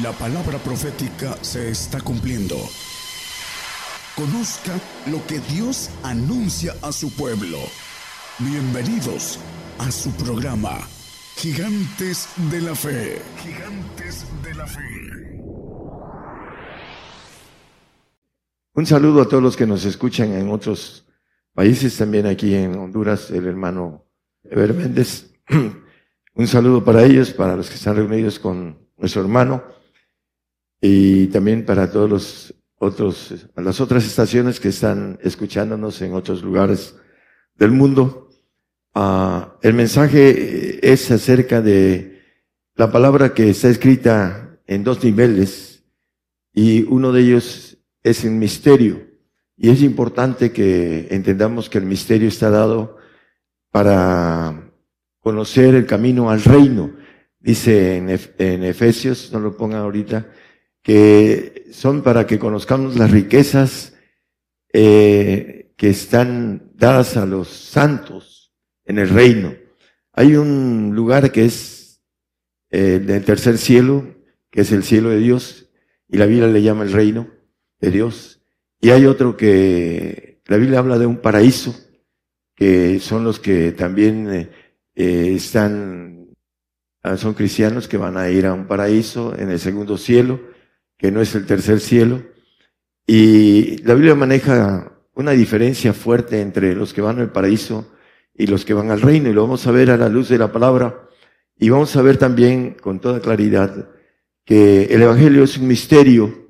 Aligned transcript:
La 0.00 0.10
palabra 0.12 0.56
profética 0.56 1.36
se 1.42 1.68
está 1.68 2.00
cumpliendo. 2.00 2.56
Conozca 4.16 4.72
lo 5.10 5.20
que 5.26 5.38
Dios 5.52 5.90
anuncia 6.02 6.72
a 6.80 6.92
su 6.92 7.14
pueblo. 7.14 7.58
Bienvenidos 8.38 9.38
a 9.78 9.90
su 9.90 10.10
programa, 10.12 10.78
Gigantes 11.36 12.26
de 12.50 12.62
la 12.62 12.74
Fe. 12.74 13.20
Gigantes 13.36 14.24
de 14.42 14.54
la 14.54 14.66
Fe. 14.66 14.80
Un 18.72 18.86
saludo 18.86 19.20
a 19.20 19.28
todos 19.28 19.42
los 19.42 19.58
que 19.58 19.66
nos 19.66 19.84
escuchan 19.84 20.32
en 20.32 20.48
otros 20.48 21.06
países, 21.52 21.98
también 21.98 22.24
aquí 22.24 22.54
en 22.54 22.78
Honduras, 22.78 23.30
el 23.30 23.46
hermano 23.46 24.06
Eber 24.42 24.72
Méndez. 24.72 25.34
Un 26.34 26.46
saludo 26.46 26.82
para 26.82 27.04
ellos, 27.04 27.34
para 27.34 27.56
los 27.56 27.68
que 27.68 27.74
están 27.74 27.96
reunidos 27.96 28.38
con 28.38 28.88
nuestro 28.96 29.20
hermano 29.20 29.81
y 30.84 31.28
también 31.28 31.64
para 31.64 31.90
todos 31.92 32.10
los 32.10 32.54
otros, 32.76 33.46
las 33.54 33.80
otras 33.80 34.04
estaciones 34.04 34.58
que 34.58 34.68
están 34.68 35.16
escuchándonos 35.22 36.02
en 36.02 36.12
otros 36.12 36.42
lugares 36.42 36.96
del 37.54 37.70
mundo. 37.70 38.28
Ah, 38.92 39.56
el 39.62 39.74
mensaje 39.74 40.92
es 40.92 41.08
acerca 41.12 41.62
de 41.62 42.20
la 42.74 42.90
palabra 42.90 43.32
que 43.32 43.48
está 43.50 43.68
escrita 43.68 44.58
en 44.66 44.82
dos 44.82 45.04
niveles 45.04 45.84
y 46.52 46.82
uno 46.82 47.12
de 47.12 47.22
ellos 47.22 47.78
es 48.02 48.24
el 48.24 48.32
misterio. 48.32 49.06
Y 49.56 49.70
es 49.70 49.82
importante 49.82 50.50
que 50.50 51.06
entendamos 51.12 51.70
que 51.70 51.78
el 51.78 51.86
misterio 51.86 52.26
está 52.26 52.50
dado 52.50 52.96
para 53.70 54.72
conocer 55.20 55.76
el 55.76 55.86
camino 55.86 56.28
al 56.28 56.42
reino. 56.42 56.96
Dice 57.38 57.98
en 57.98 58.64
Efesios, 58.64 59.30
no 59.32 59.38
lo 59.38 59.56
pongan 59.56 59.82
ahorita, 59.82 60.26
que 60.82 61.68
son 61.72 62.02
para 62.02 62.26
que 62.26 62.38
conozcamos 62.38 62.96
las 62.96 63.10
riquezas 63.10 63.94
eh, 64.72 65.72
que 65.76 65.90
están 65.90 66.70
dadas 66.74 67.16
a 67.16 67.24
los 67.24 67.48
santos 67.48 68.52
en 68.84 68.98
el 68.98 69.08
reino. 69.08 69.54
Hay 70.12 70.36
un 70.36 70.92
lugar 70.94 71.30
que 71.32 71.44
es 71.44 72.02
eh, 72.70 72.98
del 72.98 73.24
tercer 73.24 73.58
cielo, 73.58 74.14
que 74.50 74.62
es 74.62 74.72
el 74.72 74.82
cielo 74.82 75.10
de 75.10 75.18
Dios, 75.18 75.70
y 76.08 76.18
la 76.18 76.26
Biblia 76.26 76.48
le 76.48 76.62
llama 76.62 76.84
el 76.84 76.92
reino 76.92 77.30
de 77.80 77.90
Dios. 77.90 78.40
Y 78.80 78.90
hay 78.90 79.06
otro 79.06 79.36
que 79.36 80.40
la 80.46 80.56
Biblia 80.56 80.80
habla 80.80 80.98
de 80.98 81.06
un 81.06 81.18
paraíso, 81.18 81.74
que 82.54 82.98
son 82.98 83.24
los 83.24 83.38
que 83.38 83.72
también 83.72 84.30
eh, 84.30 84.50
eh 84.94 85.32
están, 85.36 86.28
son 87.16 87.34
cristianos 87.34 87.88
que 87.88 87.96
van 87.96 88.16
a 88.16 88.28
ir 88.28 88.46
a 88.46 88.52
un 88.52 88.66
paraíso 88.66 89.38
en 89.38 89.50
el 89.50 89.58
segundo 89.58 89.96
cielo 89.96 90.51
que 91.02 91.10
no 91.10 91.20
es 91.20 91.34
el 91.34 91.46
tercer 91.46 91.80
cielo. 91.80 92.22
Y 93.04 93.78
la 93.78 93.94
Biblia 93.94 94.14
maneja 94.14 95.00
una 95.14 95.32
diferencia 95.32 95.92
fuerte 95.92 96.40
entre 96.40 96.76
los 96.76 96.94
que 96.94 97.00
van 97.00 97.18
al 97.18 97.32
paraíso 97.32 97.92
y 98.36 98.46
los 98.46 98.64
que 98.64 98.72
van 98.72 98.92
al 98.92 99.00
reino, 99.00 99.28
y 99.28 99.32
lo 99.32 99.42
vamos 99.42 99.66
a 99.66 99.72
ver 99.72 99.90
a 99.90 99.96
la 99.96 100.08
luz 100.08 100.28
de 100.28 100.38
la 100.38 100.52
palabra. 100.52 101.08
Y 101.58 101.70
vamos 101.70 101.96
a 101.96 102.02
ver 102.02 102.18
también 102.18 102.76
con 102.80 103.00
toda 103.00 103.18
claridad 103.18 103.90
que 104.44 104.84
el 104.84 105.02
Evangelio 105.02 105.42
es 105.42 105.58
un 105.58 105.66
misterio, 105.66 106.48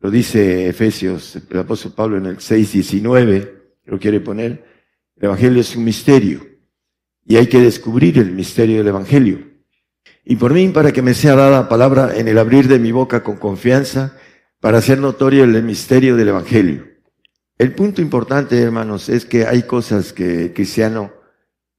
lo 0.00 0.10
dice 0.10 0.68
Efesios, 0.68 1.36
el 1.48 1.58
apóstol 1.58 1.92
Pablo 1.96 2.18
en 2.18 2.26
el 2.26 2.36
6.19, 2.36 3.50
lo 3.86 3.98
quiere 3.98 4.20
poner, 4.20 4.62
el 5.16 5.24
Evangelio 5.24 5.62
es 5.62 5.74
un 5.74 5.84
misterio 5.84 6.46
y 7.24 7.36
hay 7.36 7.46
que 7.46 7.60
descubrir 7.60 8.18
el 8.18 8.32
misterio 8.32 8.78
del 8.78 8.88
Evangelio 8.88 9.53
y 10.24 10.36
por 10.36 10.54
mí 10.54 10.68
para 10.68 10.92
que 10.92 11.02
me 11.02 11.14
sea 11.14 11.34
dada 11.34 11.68
palabra 11.68 12.16
en 12.16 12.28
el 12.28 12.38
abrir 12.38 12.68
de 12.68 12.78
mi 12.78 12.92
boca 12.92 13.22
con 13.22 13.36
confianza 13.36 14.16
para 14.60 14.78
hacer 14.78 14.98
notorio 14.98 15.44
el 15.44 15.62
misterio 15.62 16.16
del 16.16 16.28
Evangelio. 16.28 16.86
El 17.58 17.72
punto 17.74 18.00
importante, 18.00 18.60
hermanos, 18.60 19.08
es 19.08 19.26
que 19.26 19.46
hay 19.46 19.64
cosas 19.64 20.12
que 20.12 20.46
el 20.46 20.54
cristiano 20.54 21.12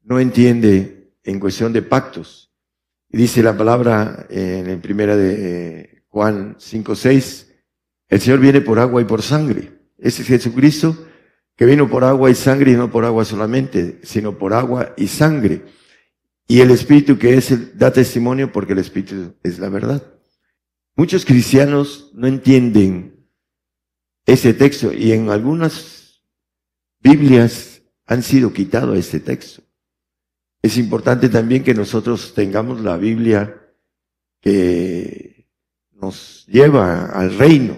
no 0.03 0.19
entiende 0.19 1.13
en 1.23 1.39
cuestión 1.39 1.73
de 1.73 1.81
pactos. 1.81 2.53
Dice 3.09 3.41
la 3.41 3.57
palabra 3.57 4.27
en 4.29 4.67
el 4.67 4.79
primera 4.79 5.15
de 5.15 5.35
eh, 5.37 6.03
Juan 6.07 6.55
5, 6.59 6.95
6, 6.95 7.53
el 8.07 8.21
Señor 8.21 8.39
viene 8.39 8.61
por 8.61 8.79
agua 8.79 9.01
y 9.01 9.05
por 9.05 9.21
sangre. 9.21 9.71
Ese 9.97 10.21
es 10.21 10.27
Jesucristo 10.27 10.95
que 11.55 11.65
vino 11.65 11.89
por 11.89 12.03
agua 12.03 12.29
y 12.29 12.35
sangre 12.35 12.71
y 12.71 12.75
no 12.75 12.91
por 12.91 13.05
agua 13.05 13.25
solamente, 13.25 13.99
sino 14.03 14.37
por 14.37 14.53
agua 14.53 14.93
y 14.97 15.07
sangre. 15.07 15.63
Y 16.47 16.61
el 16.61 16.71
Espíritu 16.71 17.17
que 17.17 17.35
es, 17.35 17.51
el, 17.51 17.77
da 17.77 17.91
testimonio 17.91 18.51
porque 18.51 18.73
el 18.73 18.79
Espíritu 18.79 19.35
es 19.43 19.59
la 19.59 19.69
verdad. 19.69 20.03
Muchos 20.95 21.25
cristianos 21.25 22.11
no 22.13 22.27
entienden 22.27 23.27
ese 24.25 24.53
texto 24.53 24.93
y 24.93 25.11
en 25.11 25.29
algunas 25.29 26.23
Biblias 26.99 27.81
han 28.05 28.23
sido 28.23 28.53
quitado 28.53 28.93
este 28.95 29.19
texto. 29.19 29.63
Es 30.61 30.77
importante 30.77 31.29
también 31.29 31.63
que 31.63 31.73
nosotros 31.73 32.33
tengamos 32.33 32.81
la 32.81 32.97
Biblia 32.97 33.61
que 34.41 35.47
nos 35.91 36.45
lleva 36.47 37.05
al 37.05 37.37
reino, 37.37 37.77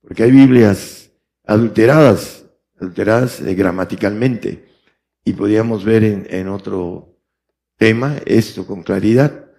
porque 0.00 0.22
hay 0.22 0.30
Biblias 0.30 1.10
adulteradas, 1.44 2.44
adulteradas 2.78 3.40
eh, 3.40 3.54
gramaticalmente, 3.54 4.66
y 5.24 5.32
podríamos 5.32 5.84
ver 5.84 6.04
en, 6.04 6.26
en 6.30 6.48
otro 6.48 7.15
tema 7.76 8.18
esto 8.26 8.66
con 8.66 8.82
claridad. 8.82 9.50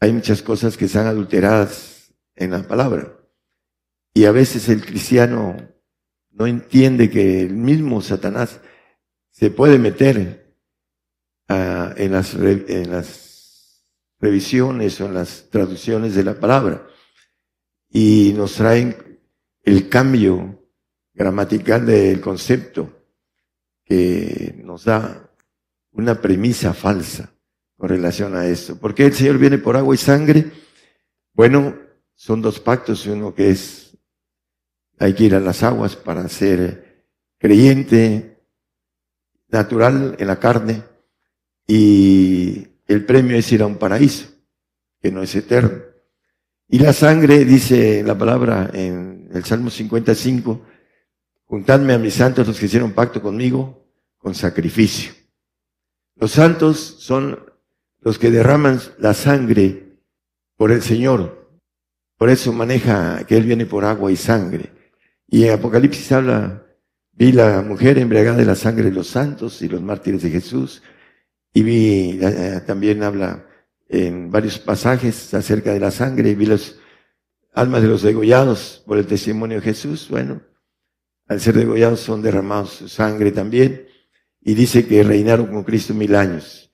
Hay 0.00 0.12
muchas 0.12 0.42
cosas 0.42 0.76
que 0.76 0.86
están 0.86 1.06
adulteradas 1.06 2.14
en 2.34 2.52
la 2.52 2.62
palabra. 2.62 3.18
Y 4.14 4.24
a 4.24 4.32
veces 4.32 4.68
el 4.68 4.84
cristiano 4.84 5.56
no 6.30 6.46
entiende 6.46 7.10
que 7.10 7.42
el 7.42 7.54
mismo 7.54 8.00
Satanás 8.00 8.60
se 9.30 9.50
puede 9.50 9.78
meter 9.78 10.56
ah, 11.48 11.92
en, 11.96 12.12
las 12.12 12.34
en 12.34 12.90
las 12.90 13.84
revisiones 14.20 15.00
o 15.00 15.06
en 15.06 15.14
las 15.14 15.48
traducciones 15.50 16.14
de 16.14 16.24
la 16.24 16.38
palabra 16.38 16.86
y 17.90 18.32
nos 18.36 18.54
traen 18.54 19.20
el 19.62 19.88
cambio 19.88 20.68
gramatical 21.14 21.86
del 21.86 22.20
concepto 22.20 23.06
que 23.84 24.54
nos 24.62 24.84
da 24.84 25.32
una 25.92 26.20
premisa 26.20 26.74
falsa 26.74 27.37
con 27.78 27.88
relación 27.88 28.36
a 28.36 28.46
esto. 28.46 28.76
¿Por 28.76 28.94
qué 28.94 29.06
el 29.06 29.14
Señor 29.14 29.38
viene 29.38 29.56
por 29.56 29.76
agua 29.76 29.94
y 29.94 29.98
sangre? 29.98 30.50
Bueno, 31.32 31.76
son 32.14 32.42
dos 32.42 32.58
pactos, 32.58 33.06
uno 33.06 33.32
que 33.34 33.50
es, 33.50 33.96
hay 34.98 35.14
que 35.14 35.24
ir 35.24 35.34
a 35.36 35.40
las 35.40 35.62
aguas 35.62 35.94
para 35.94 36.28
ser 36.28 37.06
creyente, 37.38 38.42
natural 39.48 40.16
en 40.18 40.26
la 40.26 40.40
carne, 40.40 40.82
y 41.66 42.66
el 42.86 43.04
premio 43.06 43.36
es 43.36 43.50
ir 43.52 43.62
a 43.62 43.66
un 43.66 43.76
paraíso, 43.76 44.26
que 45.00 45.12
no 45.12 45.22
es 45.22 45.34
eterno. 45.36 45.78
Y 46.66 46.80
la 46.80 46.92
sangre, 46.92 47.44
dice 47.44 48.02
la 48.02 48.18
palabra 48.18 48.70
en 48.74 49.30
el 49.32 49.44
Salmo 49.44 49.70
55, 49.70 50.66
juntadme 51.44 51.94
a 51.94 51.98
mis 51.98 52.14
santos 52.14 52.48
los 52.48 52.58
que 52.58 52.66
hicieron 52.66 52.92
pacto 52.92 53.22
conmigo 53.22 53.86
con 54.18 54.34
sacrificio. 54.34 55.12
Los 56.16 56.32
santos 56.32 56.96
son 56.98 57.47
los 58.00 58.18
que 58.18 58.30
derraman 58.30 58.80
la 58.98 59.14
sangre 59.14 59.96
por 60.56 60.72
el 60.72 60.82
Señor. 60.82 61.38
Por 62.16 62.30
eso 62.30 62.52
maneja 62.52 63.24
que 63.26 63.36
Él 63.36 63.44
viene 63.44 63.66
por 63.66 63.84
agua 63.84 64.10
y 64.10 64.16
sangre. 64.16 64.72
Y 65.28 65.44
en 65.44 65.52
Apocalipsis 65.52 66.10
habla, 66.12 66.64
vi 67.12 67.32
la 67.32 67.62
mujer 67.62 67.98
embriagada 67.98 68.38
de 68.38 68.44
la 68.44 68.54
sangre 68.54 68.84
de 68.84 68.92
los 68.92 69.08
santos 69.08 69.62
y 69.62 69.68
los 69.68 69.80
mártires 69.82 70.22
de 70.22 70.30
Jesús. 70.30 70.82
Y 71.52 71.62
vi, 71.62 72.18
eh, 72.20 72.60
también 72.66 73.02
habla 73.02 73.46
en 73.88 74.30
varios 74.30 74.58
pasajes 74.58 75.32
acerca 75.34 75.72
de 75.72 75.80
la 75.80 75.90
sangre. 75.90 76.30
Y 76.30 76.34
vi 76.34 76.46
las 76.46 76.76
almas 77.54 77.82
de 77.82 77.88
los 77.88 78.02
degollados 78.02 78.82
por 78.86 78.98
el 78.98 79.06
testimonio 79.06 79.58
de 79.58 79.62
Jesús. 79.62 80.08
Bueno, 80.10 80.42
al 81.28 81.40
ser 81.40 81.54
degollados 81.54 82.00
son 82.00 82.22
derramados 82.22 82.70
su 82.70 82.88
sangre 82.88 83.30
también. 83.30 83.86
Y 84.40 84.54
dice 84.54 84.86
que 84.86 85.02
reinaron 85.04 85.46
con 85.46 85.62
Cristo 85.62 85.94
mil 85.94 86.14
años. 86.16 86.67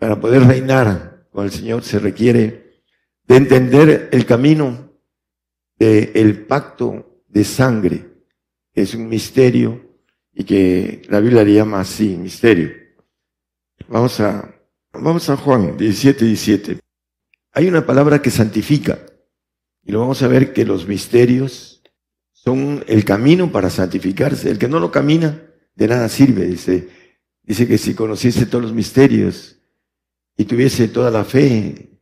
Para 0.00 0.18
poder 0.18 0.44
reinar 0.44 1.26
con 1.30 1.44
el 1.44 1.50
Señor 1.50 1.84
se 1.84 1.98
requiere 1.98 2.82
de 3.28 3.36
entender 3.36 4.08
el 4.10 4.24
camino 4.24 4.98
del 5.78 6.46
pacto 6.46 7.22
de 7.28 7.44
sangre, 7.44 8.06
que 8.72 8.80
es 8.80 8.94
un 8.94 9.10
misterio 9.10 10.00
y 10.32 10.44
que 10.44 11.02
la 11.10 11.20
Biblia 11.20 11.44
le 11.44 11.52
llama 11.52 11.80
así, 11.80 12.16
misterio. 12.16 12.70
Vamos 13.88 14.18
a, 14.20 14.54
vamos 14.94 15.28
a 15.28 15.36
Juan 15.36 15.76
17, 15.76 16.24
17. 16.24 16.78
Hay 17.52 17.68
una 17.68 17.84
palabra 17.84 18.22
que 18.22 18.30
santifica 18.30 18.98
y 19.84 19.92
lo 19.92 20.00
vamos 20.00 20.22
a 20.22 20.28
ver 20.28 20.54
que 20.54 20.64
los 20.64 20.88
misterios 20.88 21.82
son 22.32 22.82
el 22.86 23.04
camino 23.04 23.52
para 23.52 23.68
santificarse. 23.68 24.50
El 24.50 24.58
que 24.58 24.68
no 24.68 24.80
lo 24.80 24.90
camina, 24.90 25.42
de 25.74 25.88
nada 25.88 26.08
sirve. 26.08 26.46
Dice, 26.46 26.88
dice 27.42 27.68
que 27.68 27.76
si 27.76 27.94
conociese 27.94 28.46
todos 28.46 28.64
los 28.64 28.72
misterios 28.72 29.59
y 30.40 30.46
tuviese 30.46 30.88
toda 30.88 31.10
la 31.10 31.22
fe 31.22 32.00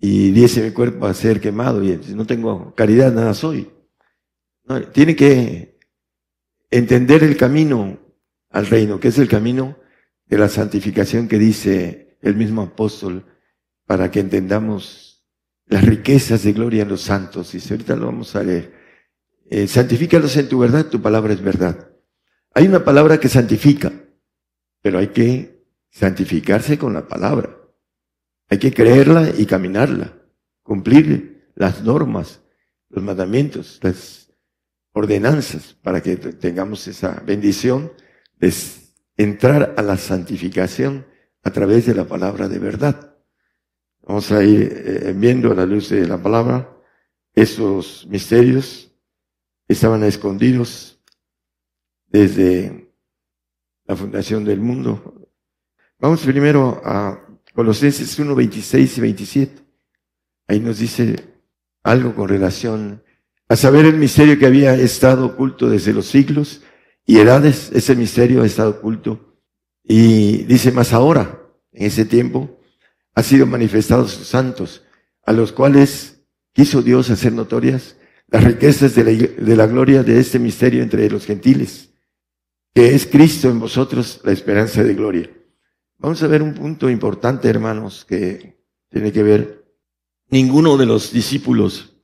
y 0.00 0.32
diese 0.32 0.60
mi 0.60 0.72
cuerpo 0.72 1.06
a 1.06 1.14
ser 1.14 1.40
quemado 1.40 1.84
y 1.84 1.96
no 2.12 2.26
tengo 2.26 2.74
caridad, 2.74 3.12
nada 3.12 3.32
soy. 3.32 3.70
tiene 4.92 5.14
que 5.14 5.78
entender 6.68 7.22
el 7.22 7.36
camino 7.36 8.00
al 8.50 8.66
reino, 8.66 8.98
que 8.98 9.06
es 9.06 9.18
el 9.18 9.28
camino 9.28 9.78
de 10.26 10.36
la 10.36 10.48
santificación 10.48 11.28
que 11.28 11.38
dice 11.38 12.18
el 12.22 12.34
mismo 12.34 12.62
apóstol, 12.62 13.24
para 13.86 14.10
que 14.10 14.18
entendamos 14.18 15.24
las 15.66 15.84
riquezas 15.84 16.42
de 16.42 16.54
gloria 16.54 16.82
en 16.82 16.88
los 16.88 17.02
santos. 17.02 17.54
Y 17.54 17.72
ahorita 17.72 17.94
lo 17.94 18.06
vamos 18.06 18.34
a 18.34 18.42
leer. 18.42 18.74
Eh, 19.48 19.68
santifícalos 19.68 20.36
en 20.36 20.48
tu 20.48 20.58
verdad, 20.58 20.86
tu 20.86 21.00
palabra 21.00 21.32
es 21.32 21.40
verdad. 21.40 21.88
Hay 22.52 22.66
una 22.66 22.84
palabra 22.84 23.20
que 23.20 23.28
santifica, 23.28 23.92
pero 24.82 24.98
hay 24.98 25.08
que 25.08 25.53
santificarse 25.94 26.76
con 26.76 26.92
la 26.92 27.06
palabra. 27.06 27.56
Hay 28.50 28.58
que 28.58 28.72
creerla 28.72 29.30
y 29.30 29.46
caminarla, 29.46 30.12
cumplir 30.62 31.52
las 31.54 31.82
normas, 31.82 32.42
los 32.90 33.02
mandamientos, 33.02 33.78
las 33.80 34.32
ordenanzas, 34.92 35.74
para 35.82 36.02
que 36.02 36.16
tengamos 36.16 36.86
esa 36.88 37.22
bendición 37.24 37.92
de 38.38 38.52
entrar 39.16 39.74
a 39.76 39.82
la 39.82 39.96
santificación 39.96 41.06
a 41.42 41.50
través 41.50 41.86
de 41.86 41.94
la 41.94 42.04
palabra 42.04 42.48
de 42.48 42.58
verdad. 42.58 43.16
Vamos 44.02 44.30
a 44.32 44.42
ir 44.42 44.70
eh, 44.84 45.14
viendo 45.16 45.52
a 45.52 45.54
la 45.54 45.64
luz 45.64 45.88
de 45.88 46.06
la 46.06 46.20
palabra 46.20 46.74
esos 47.34 48.06
misterios 48.06 48.92
estaban 49.66 50.04
escondidos 50.04 51.00
desde 52.06 52.92
la 53.86 53.96
fundación 53.96 54.44
del 54.44 54.60
mundo. 54.60 55.23
Vamos 56.04 56.20
primero 56.20 56.82
a 56.84 57.18
Colosenses 57.54 58.18
1, 58.18 58.34
26 58.34 58.98
y 58.98 59.00
27. 59.00 59.62
Ahí 60.46 60.60
nos 60.60 60.78
dice 60.78 61.16
algo 61.82 62.14
con 62.14 62.28
relación 62.28 63.02
a 63.48 63.56
saber 63.56 63.86
el 63.86 63.96
misterio 63.96 64.38
que 64.38 64.44
había 64.44 64.74
estado 64.74 65.24
oculto 65.24 65.70
desde 65.70 65.94
los 65.94 66.04
siglos 66.04 66.60
y 67.06 67.20
edades. 67.20 67.70
Ese 67.72 67.96
misterio 67.96 68.42
ha 68.42 68.46
estado 68.46 68.72
oculto. 68.72 69.40
Y 69.82 70.44
dice 70.44 70.72
más 70.72 70.92
ahora, 70.92 71.40
en 71.72 71.86
ese 71.86 72.04
tiempo, 72.04 72.60
ha 73.14 73.22
sido 73.22 73.46
manifestado 73.46 74.06
sus 74.06 74.26
santos, 74.26 74.84
a 75.24 75.32
los 75.32 75.52
cuales 75.52 76.20
quiso 76.52 76.82
Dios 76.82 77.08
hacer 77.08 77.32
notorias 77.32 77.96
las 78.28 78.44
riquezas 78.44 78.94
de 78.94 79.04
la, 79.04 79.10
de 79.10 79.56
la 79.56 79.66
gloria 79.66 80.02
de 80.02 80.20
este 80.20 80.38
misterio 80.38 80.82
entre 80.82 81.08
los 81.08 81.24
gentiles, 81.24 81.94
que 82.74 82.94
es 82.94 83.06
Cristo 83.06 83.48
en 83.48 83.58
vosotros 83.58 84.20
la 84.22 84.32
esperanza 84.32 84.84
de 84.84 84.92
gloria. 84.92 85.30
Vamos 85.98 86.22
a 86.22 86.26
ver 86.26 86.42
un 86.42 86.54
punto 86.54 86.90
importante, 86.90 87.48
hermanos, 87.48 88.04
que 88.04 88.58
tiene 88.90 89.12
que 89.12 89.22
ver. 89.22 89.64
Ninguno 90.28 90.76
de 90.76 90.86
los 90.86 91.12
discípulos 91.12 91.96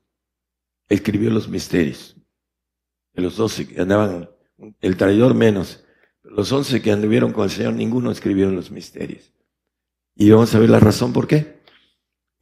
escribió 0.88 1.30
los 1.30 1.48
misterios. 1.48 2.16
De 3.12 3.22
los 3.22 3.36
doce 3.36 3.66
que 3.66 3.80
andaban, 3.80 4.30
el 4.80 4.96
traidor 4.96 5.34
menos, 5.34 5.84
los 6.22 6.52
once 6.52 6.80
que 6.80 6.92
anduvieron 6.92 7.32
con 7.32 7.44
el 7.44 7.50
Señor, 7.50 7.74
ninguno 7.74 8.10
escribieron 8.10 8.54
los 8.54 8.70
misterios. 8.70 9.32
Y 10.14 10.30
vamos 10.30 10.54
a 10.54 10.58
ver 10.58 10.70
la 10.70 10.80
razón 10.80 11.12
por 11.12 11.26
qué. 11.26 11.60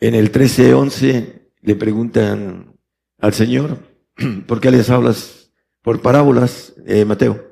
En 0.00 0.14
el 0.14 0.32
13-11 0.32 1.50
le 1.62 1.74
preguntan 1.74 2.76
al 3.18 3.34
Señor, 3.34 3.78
¿por 4.46 4.60
qué 4.60 4.70
les 4.70 4.90
hablas 4.90 5.52
por 5.82 6.02
parábolas, 6.02 6.74
eh, 6.86 7.04
Mateo? 7.04 7.44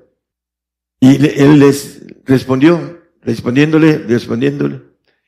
Y 1.01 1.17
él 1.41 1.59
les 1.59 2.03
respondió, 2.25 2.96
respondiéndole, 3.27 3.99
respondiéndole, 3.99 4.83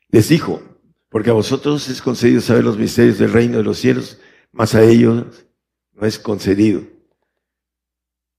les 0.09 0.29
dijo, 0.29 0.63
porque 1.09 1.31
a 1.31 1.33
vosotros 1.33 1.89
es 1.89 2.01
concedido 2.01 2.41
saber 2.41 2.63
los 2.63 2.79
misterios 2.79 3.19
del 3.19 3.33
reino 3.33 3.59
de 3.59 3.65
los 3.65 3.79
cielos, 3.79 4.21
mas 4.53 4.77
a 4.77 4.85
ellos 4.85 5.45
no 5.93 6.07
es 6.07 6.19
concedido. 6.19 6.83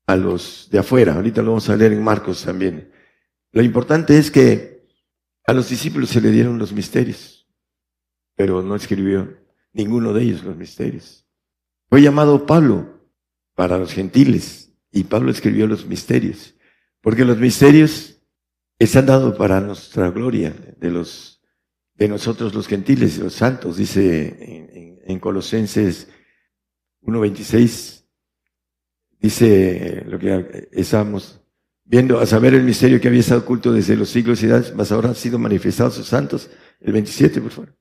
A 0.07 0.15
los 0.15 0.69
de 0.71 0.79
afuera, 0.79 1.15
ahorita 1.15 1.41
lo 1.41 1.50
vamos 1.50 1.69
a 1.69 1.75
leer 1.75 1.91
en 1.91 2.01
Marcos 2.01 2.44
también. 2.44 2.89
Lo 3.51 3.61
importante 3.61 4.17
es 4.17 4.31
que 4.31 4.88
a 5.45 5.51
los 5.53 5.69
discípulos 5.69 6.09
se 6.09 6.21
le 6.21 6.31
dieron 6.31 6.57
los 6.57 6.71
misterios, 6.71 7.45
pero 8.35 8.62
no 8.62 8.75
escribió 8.75 9.38
ninguno 9.73 10.13
de 10.13 10.23
ellos 10.23 10.44
los 10.44 10.55
misterios. 10.55 11.27
Fue 11.89 12.01
llamado 12.01 12.45
Pablo 12.45 13.01
para 13.55 13.77
los 13.77 13.91
gentiles 13.91 14.71
y 14.89 15.03
Pablo 15.03 15.31
escribió 15.31 15.67
los 15.67 15.85
misterios, 15.85 16.55
porque 17.01 17.25
los 17.25 17.38
misterios 17.38 18.19
están 18.79 19.05
dados 19.05 19.37
para 19.37 19.61
nuestra 19.61 20.09
gloria 20.09 20.55
de 20.77 20.89
los 20.89 21.41
de 21.95 22.07
nosotros 22.07 22.55
los 22.55 22.67
gentiles, 22.67 23.17
los 23.17 23.33
santos, 23.33 23.75
dice 23.75 24.37
en, 24.39 24.99
en 25.05 25.19
Colosenses 25.19 26.07
1.26, 27.01 28.05
dice 29.19 30.05
lo 30.07 30.17
que 30.17 30.69
estamos 30.71 31.41
viendo, 31.83 32.19
a 32.19 32.25
saber 32.25 32.53
el 32.53 32.63
misterio 32.63 33.01
que 33.01 33.09
había 33.09 33.19
estado 33.19 33.41
oculto 33.41 33.73
desde 33.73 33.97
los 33.97 34.09
siglos 34.09 34.41
y 34.41 34.45
edades, 34.45 34.73
mas 34.73 34.93
ahora 34.93 35.09
han 35.09 35.15
sido 35.15 35.37
manifestados 35.37 35.95
sus 35.95 36.07
santos, 36.07 36.49
el 36.79 36.93
27, 36.93 37.41
por 37.41 37.51
favor 37.51 37.79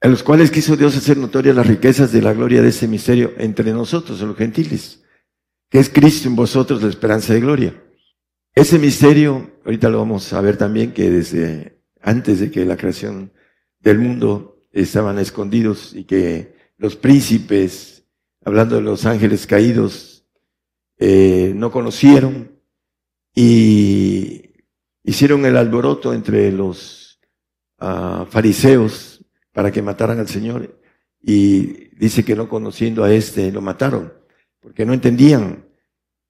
a 0.00 0.08
los 0.08 0.22
cuales 0.22 0.50
quiso 0.50 0.76
Dios 0.76 0.96
hacer 0.96 1.16
notorias 1.16 1.56
las 1.56 1.66
riquezas 1.66 2.12
de 2.12 2.22
la 2.22 2.32
gloria 2.32 2.62
de 2.62 2.68
ese 2.68 2.86
misterio 2.86 3.32
entre 3.38 3.72
nosotros, 3.72 4.20
los 4.20 4.36
gentiles, 4.36 5.02
que 5.70 5.78
es 5.78 5.88
Cristo 5.88 6.28
en 6.28 6.36
vosotros 6.36 6.82
la 6.82 6.88
esperanza 6.88 7.32
de 7.32 7.40
gloria. 7.40 7.82
Ese 8.54 8.78
misterio, 8.78 9.55
ahorita 9.66 9.90
lo 9.90 9.98
vamos 9.98 10.32
a 10.32 10.40
ver 10.40 10.56
también, 10.56 10.92
que 10.92 11.10
desde 11.10 11.82
antes 12.00 12.38
de 12.38 12.52
que 12.52 12.64
la 12.64 12.76
creación 12.76 13.32
del 13.80 13.98
mundo 13.98 14.60
estaban 14.70 15.18
escondidos 15.18 15.92
y 15.92 16.04
que 16.04 16.54
los 16.78 16.94
príncipes, 16.94 18.04
hablando 18.44 18.76
de 18.76 18.82
los 18.82 19.04
ángeles 19.06 19.44
caídos, 19.44 20.24
eh, 20.98 21.52
no 21.56 21.72
conocieron 21.72 22.52
y 23.34 24.52
hicieron 25.02 25.44
el 25.44 25.56
alboroto 25.56 26.14
entre 26.14 26.52
los 26.52 27.18
ah, 27.78 28.24
fariseos 28.30 29.24
para 29.52 29.72
que 29.72 29.82
mataran 29.82 30.20
al 30.20 30.28
Señor. 30.28 30.80
Y 31.20 31.88
dice 31.96 32.24
que 32.24 32.36
no 32.36 32.48
conociendo 32.48 33.02
a 33.02 33.12
este 33.12 33.50
lo 33.50 33.62
mataron, 33.62 34.12
porque 34.60 34.86
no 34.86 34.92
entendían 34.92 35.66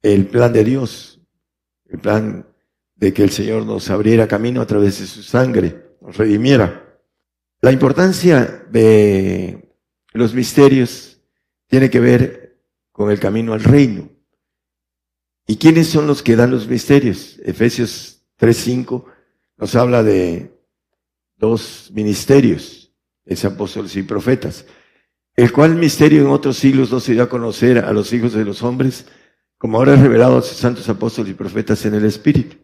el 0.00 0.27
plan 0.27 0.55
de 0.55 0.65
Dios, 0.65 1.21
el 1.91 1.99
plan 1.99 2.47
de 2.96 3.12
que 3.12 3.22
el 3.22 3.31
Señor 3.31 3.64
nos 3.64 3.88
abriera 3.90 4.26
camino 4.26 4.60
a 4.60 4.66
través 4.66 4.98
de 4.98 5.06
su 5.06 5.22
sangre, 5.22 5.96
nos 6.00 6.16
redimiera. 6.16 6.98
La 7.60 7.72
importancia 7.72 8.64
de 8.70 9.72
los 10.12 10.34
misterios 10.34 11.20
tiene 11.69 11.91
que 11.91 12.00
ver 12.00 12.58
con 12.93 13.10
el 13.10 13.20
camino 13.20 13.53
al 13.53 13.62
reino. 13.62 14.08
¿Y 15.46 15.56
quiénes 15.56 15.88
son 15.88 16.06
los 16.06 16.22
que 16.22 16.36
dan 16.36 16.50
los 16.50 16.67
misterios? 16.67 17.38
Efesios 17.44 18.22
3.5 18.41 19.05
nos 19.58 19.74
habla 19.76 20.03
de 20.03 20.53
dos 21.36 21.91
ministerios 21.94 22.86
es 23.26 23.44
apóstoles 23.44 23.94
y 23.96 24.03
profetas, 24.05 24.65
el 25.34 25.53
cual 25.53 25.74
misterio 25.74 26.22
en 26.22 26.29
otros 26.29 26.56
siglos 26.56 26.91
no 26.91 27.00
se 27.00 27.12
dio 27.12 27.24
a 27.24 27.29
conocer 27.29 27.79
a 27.79 27.93
los 27.93 28.12
hijos 28.12 28.32
de 28.32 28.44
los 28.44 28.62
hombres, 28.62 29.06
como 29.58 29.79
ahora 29.79 29.94
es 29.94 30.00
revelado 30.00 30.38
a 30.38 30.43
sus 30.43 30.56
santos 30.56 30.88
apóstoles 30.88 31.32
y 31.32 31.34
profetas 31.34 31.84
en 31.84 31.94
el 31.94 32.05
Espíritu. 32.05 32.56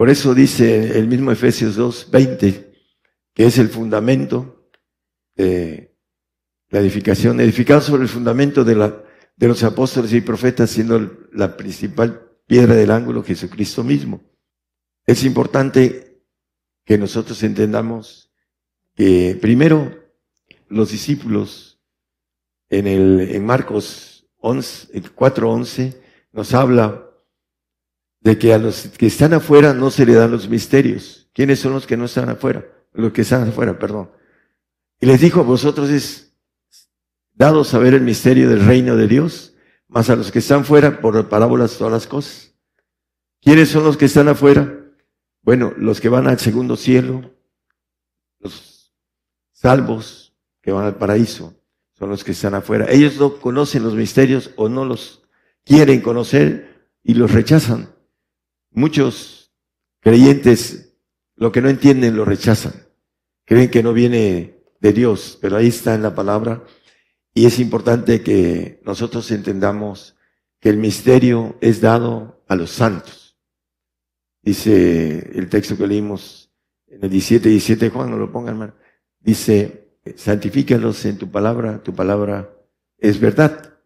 Por 0.00 0.08
eso 0.08 0.34
dice 0.34 0.98
el 0.98 1.08
mismo 1.08 1.30
Efesios 1.30 1.76
2, 1.76 2.10
20, 2.10 2.72
que 3.34 3.44
es 3.44 3.58
el 3.58 3.68
fundamento 3.68 4.70
de 5.36 5.94
la 6.70 6.80
edificación, 6.80 7.38
edificado 7.38 7.82
sobre 7.82 8.04
el 8.04 8.08
fundamento 8.08 8.64
de, 8.64 8.76
la, 8.76 9.04
de 9.36 9.48
los 9.48 9.62
apóstoles 9.62 10.14
y 10.14 10.22
profetas, 10.22 10.70
siendo 10.70 11.28
la 11.34 11.54
principal 11.54 12.30
piedra 12.46 12.76
del 12.76 12.92
ángulo 12.92 13.22
Jesucristo 13.22 13.84
mismo. 13.84 14.22
Es 15.04 15.22
importante 15.22 16.24
que 16.86 16.96
nosotros 16.96 17.42
entendamos 17.42 18.32
primero 18.94 20.02
los 20.70 20.92
discípulos 20.92 21.78
en, 22.70 22.86
el, 22.86 23.20
en 23.20 23.44
Marcos 23.44 24.26
11, 24.38 24.94
4.11 25.14 26.00
nos 26.32 26.54
habla 26.54 27.09
de 28.20 28.38
que 28.38 28.52
a 28.52 28.58
los 28.58 28.88
que 28.88 29.06
están 29.06 29.32
afuera 29.32 29.72
no 29.74 29.90
se 29.90 30.06
le 30.06 30.14
dan 30.14 30.30
los 30.30 30.48
misterios. 30.48 31.28
¿Quiénes 31.32 31.60
son 31.60 31.72
los 31.72 31.86
que 31.86 31.96
no 31.96 32.04
están 32.04 32.28
afuera? 32.28 32.66
Los 32.92 33.12
que 33.12 33.22
están 33.22 33.48
afuera, 33.48 33.78
perdón. 33.78 34.10
Y 35.00 35.06
les 35.06 35.20
dijo, 35.20 35.40
a 35.40 35.44
vosotros 35.44 35.88
es 35.90 36.34
dado 37.32 37.64
saber 37.64 37.94
el 37.94 38.02
misterio 38.02 38.48
del 38.50 38.64
reino 38.64 38.96
de 38.96 39.08
Dios, 39.08 39.54
más 39.88 40.10
a 40.10 40.16
los 40.16 40.30
que 40.30 40.40
están 40.40 40.64
fuera 40.64 41.00
por 41.00 41.28
parábolas 41.28 41.78
todas 41.78 41.92
las 41.92 42.06
cosas. 42.06 42.54
¿Quiénes 43.40 43.70
son 43.70 43.84
los 43.84 43.96
que 43.96 44.04
están 44.04 44.28
afuera? 44.28 44.76
Bueno, 45.42 45.72
los 45.78 46.00
que 46.00 46.10
van 46.10 46.28
al 46.28 46.38
segundo 46.38 46.76
cielo, 46.76 47.34
los 48.38 48.94
salvos 49.52 50.34
que 50.60 50.72
van 50.72 50.84
al 50.84 50.96
paraíso 50.96 51.54
son 51.98 52.10
los 52.10 52.22
que 52.22 52.32
están 52.32 52.54
afuera. 52.54 52.86
Ellos 52.90 53.18
no 53.18 53.40
conocen 53.40 53.82
los 53.82 53.94
misterios 53.94 54.50
o 54.56 54.68
no 54.68 54.84
los 54.84 55.22
quieren 55.64 56.02
conocer 56.02 56.88
y 57.02 57.14
los 57.14 57.32
rechazan. 57.32 57.88
Muchos 58.70 59.52
creyentes 60.00 60.96
lo 61.36 61.52
que 61.52 61.62
no 61.62 61.68
entienden 61.68 62.16
lo 62.16 62.24
rechazan. 62.24 62.74
Creen 63.44 63.70
que 63.70 63.82
no 63.82 63.92
viene 63.92 64.62
de 64.80 64.92
Dios, 64.92 65.38
pero 65.40 65.56
ahí 65.56 65.68
está 65.68 65.94
en 65.94 66.02
la 66.02 66.14
palabra 66.14 66.64
y 67.34 67.46
es 67.46 67.58
importante 67.58 68.22
que 68.22 68.80
nosotros 68.84 69.30
entendamos 69.30 70.16
que 70.60 70.68
el 70.68 70.76
misterio 70.76 71.56
es 71.60 71.80
dado 71.80 72.44
a 72.48 72.56
los 72.56 72.70
santos. 72.70 73.38
Dice 74.42 75.30
el 75.34 75.48
texto 75.48 75.76
que 75.76 75.86
leímos 75.86 76.52
en 76.86 77.04
el 77.04 77.10
17, 77.10 77.48
17, 77.48 77.90
Juan, 77.90 78.10
no 78.10 78.16
lo 78.16 78.32
pongan 78.32 78.58
mal. 78.58 78.74
Dice, 79.20 79.96
santifícalos 80.16 81.04
en 81.04 81.18
tu 81.18 81.30
palabra, 81.30 81.82
tu 81.82 81.94
palabra 81.94 82.54
es 82.98 83.20
verdad. 83.20 83.78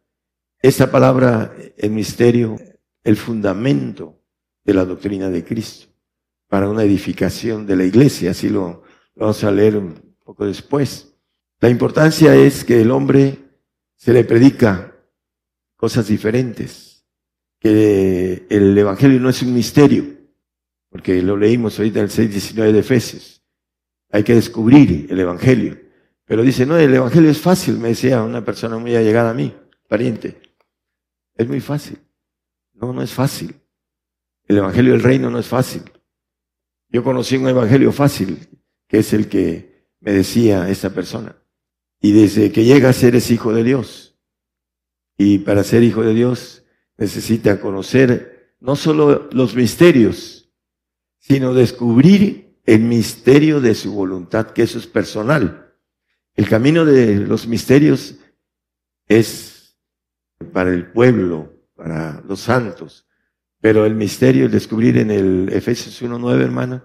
Esta 0.61 0.91
palabra, 0.91 1.55
el 1.77 1.91
misterio, 1.91 2.57
el 3.03 3.17
fundamento 3.17 4.24
de 4.65 4.75
la 4.75 4.85
doctrina 4.85 5.31
de 5.31 5.45
Cristo 5.45 5.87
para 6.49 6.69
una 6.69 6.85
edificación 6.85 7.67
de 7.67 7.77
la 7.77 7.85
iglesia, 7.85 8.31
así 8.31 8.49
lo, 8.49 8.83
vamos 9.17 9.43
a 9.45 9.51
leer 9.51 9.77
un 9.77 10.17
poco 10.25 10.47
después. 10.47 11.15
La 11.61 11.69
importancia 11.69 12.35
es 12.35 12.65
que 12.65 12.81
el 12.81 12.91
hombre 12.91 13.39
se 13.97 14.13
le 14.13 14.25
predica 14.25 14.95
cosas 15.77 16.09
diferentes, 16.09 17.05
que 17.59 18.47
el 18.49 18.77
Evangelio 18.77 19.19
no 19.21 19.31
es 19.31 19.43
un 19.43 19.55
misterio, 19.55 20.05
porque 20.91 21.23
lo 21.23 21.37
leímos 21.37 21.79
ahorita 21.79 22.01
en 22.01 22.05
el 22.05 22.11
6.19 22.11 22.73
de 22.73 22.79
Efesios. 22.79 23.43
Hay 24.11 24.23
que 24.23 24.35
descubrir 24.35 25.09
el 25.11 25.19
Evangelio. 25.19 25.77
Pero 26.25 26.43
dice, 26.43 26.65
no, 26.65 26.77
el 26.77 26.95
Evangelio 26.95 27.31
es 27.31 27.41
fácil, 27.41 27.79
me 27.79 27.89
decía 27.89 28.23
una 28.23 28.45
persona 28.45 28.79
muy 28.79 28.95
allegada 28.95 29.31
a 29.31 29.35
mí, 29.35 29.55
pariente. 29.89 30.41
Es 31.35 31.49
muy 31.49 31.61
fácil. 31.61 31.99
No, 32.75 32.93
no 32.93 33.03
es 33.03 33.13
fácil. 33.13 33.55
El 34.47 34.59
Evangelio 34.59 34.93
del 34.93 35.03
Reino 35.03 35.31
no 35.31 35.39
es 35.39 35.47
fácil. 35.47 35.83
Yo 36.89 37.03
conocí 37.03 37.37
un 37.37 37.49
Evangelio 37.49 37.93
fácil, 37.93 38.49
que 38.87 38.99
es 38.99 39.13
el 39.13 39.29
que 39.29 39.89
me 40.01 40.13
decía 40.13 40.69
esa 40.69 40.95
persona. 40.95 41.37
Y 42.01 42.13
desde 42.13 42.53
que 42.53 42.65
llegas 42.65 43.03
eres 43.03 43.31
hijo 43.31 43.53
de 43.53 43.65
Dios. 43.65 44.19
Y 45.17 45.39
para 45.39 45.65
ser 45.65 45.83
hijo 45.83 46.03
de 46.03 46.13
Dios 46.13 46.65
necesita 46.97 47.61
conocer 47.61 48.55
no 48.61 48.77
solo 48.77 49.29
los 49.33 49.55
misterios, 49.55 50.51
sino 51.19 51.55
descubrir 51.55 52.59
el 52.65 52.81
misterio 52.81 53.61
de 53.61 53.75
su 53.75 53.93
voluntad, 53.93 54.51
que 54.51 54.63
eso 54.63 54.79
es 54.79 54.87
personal. 54.87 55.75
El 56.35 56.49
camino 56.49 56.85
de 56.85 57.17
los 57.17 57.47
misterios 57.47 58.17
es 59.07 59.79
para 60.53 60.71
el 60.71 60.91
pueblo, 60.91 61.53
para 61.75 62.21
los 62.23 62.41
santos, 62.41 63.07
pero 63.65 63.87
el 63.87 63.95
misterio, 63.95 64.45
el 64.45 64.51
descubrir 64.51 64.99
en 64.99 65.11
el 65.11 65.49
Efesios 65.51 66.03
1.9, 66.03 66.39
hermano, 66.43 66.85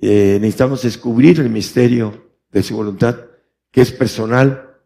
eh, 0.00 0.36
necesitamos 0.40 0.82
descubrir 0.82 1.38
el 1.38 1.50
misterio 1.50 2.32
de 2.50 2.64
su 2.64 2.74
voluntad, 2.74 3.26
que 3.70 3.82
es 3.82 3.92
personal, 3.92 4.76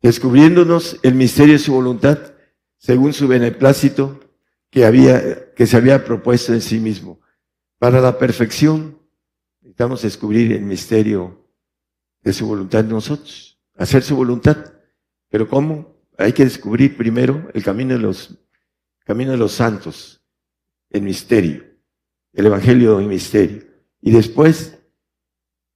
descubriéndonos 0.00 1.00
el 1.02 1.16
misterio 1.16 1.54
de 1.54 1.58
su 1.58 1.72
voluntad 1.72 2.34
según 2.76 3.14
su 3.14 3.26
beneplácito 3.26 4.20
que 4.70 4.84
había, 4.84 5.52
que 5.54 5.66
se 5.66 5.76
había 5.76 6.04
propuesto 6.04 6.54
en 6.54 6.60
sí 6.60 6.78
mismo. 6.78 7.20
Para 7.80 8.00
la 8.00 8.16
perfección, 8.16 8.96
necesitamos 9.60 10.02
descubrir 10.02 10.52
el 10.52 10.62
misterio 10.62 11.50
de 12.22 12.32
su 12.32 12.46
voluntad 12.46 12.82
en 12.82 12.90
nosotros, 12.90 13.60
hacer 13.74 14.04
su 14.04 14.14
voluntad. 14.14 14.72
Pero 15.30 15.48
¿cómo? 15.48 15.96
Hay 16.16 16.32
que 16.32 16.44
descubrir 16.44 16.96
primero 16.96 17.50
el 17.54 17.64
camino 17.64 17.94
de 17.94 18.00
los, 18.00 18.38
camino 19.04 19.32
de 19.32 19.38
los 19.38 19.50
santos, 19.50 20.17
el 20.90 21.02
misterio, 21.02 21.64
el 22.32 22.46
evangelio 22.46 23.00
en 23.00 23.08
misterio. 23.08 23.64
Y 24.00 24.10
después 24.10 24.78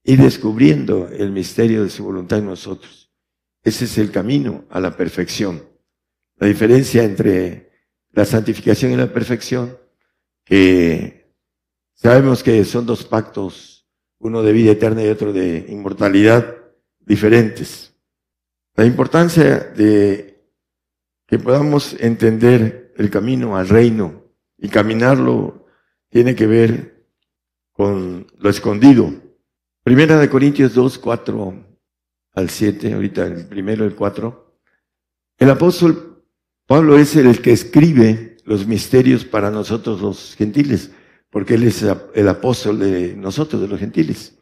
ir 0.03 0.19
descubriendo 0.19 1.07
el 1.07 1.31
misterio 1.31 1.83
de 1.83 1.89
su 1.89 2.03
voluntad 2.03 2.39
en 2.39 2.47
nosotros. 2.47 3.11
Ese 3.63 3.85
es 3.85 3.97
el 3.97 4.11
camino 4.11 4.65
a 4.69 4.79
la 4.79 4.95
perfección. 4.95 5.63
La 6.37 6.47
diferencia 6.47 7.03
entre 7.03 7.71
la 8.11 8.25
santificación 8.25 8.91
y 8.91 8.97
la 8.97 9.11
perfección, 9.11 9.77
que 10.43 11.33
sabemos 11.93 12.43
que 12.43 12.65
son 12.65 12.85
dos 12.85 13.05
pactos, 13.05 13.87
uno 14.19 14.43
de 14.43 14.51
vida 14.51 14.71
eterna 14.71 15.03
y 15.03 15.07
otro 15.07 15.31
de 15.31 15.65
inmortalidad, 15.69 16.57
diferentes. 16.99 17.95
La 18.75 18.85
importancia 18.85 19.59
de 19.59 20.43
que 21.27 21.39
podamos 21.39 21.95
entender 21.99 22.93
el 22.97 23.09
camino 23.09 23.57
al 23.57 23.69
reino 23.69 24.22
y 24.63 24.69
caminarlo 24.69 25.67
tiene 26.09 26.35
que 26.35 26.47
ver 26.47 27.05
con 27.73 28.25
lo 28.39 28.49
escondido. 28.49 29.13
Primera 29.83 30.17
de 30.17 30.29
Corintios 30.29 30.73
2, 30.73 30.99
4 30.99 31.77
al 32.35 32.49
7, 32.49 32.93
ahorita 32.93 33.27
el 33.27 33.45
primero, 33.45 33.83
el 33.83 33.93
4. 33.93 34.57
El 35.37 35.49
apóstol 35.49 36.23
Pablo 36.65 36.97
es 36.97 37.13
el 37.17 37.41
que 37.41 37.51
escribe 37.51 38.37
los 38.45 38.65
misterios 38.65 39.25
para 39.25 39.51
nosotros 39.51 39.99
los 40.01 40.35
gentiles, 40.37 40.91
porque 41.29 41.55
él 41.55 41.63
es 41.63 41.85
el 42.15 42.29
apóstol 42.29 42.79
de 42.79 43.17
nosotros, 43.17 43.61
de 43.61 43.67
los 43.67 43.81
gentiles. 43.81 44.39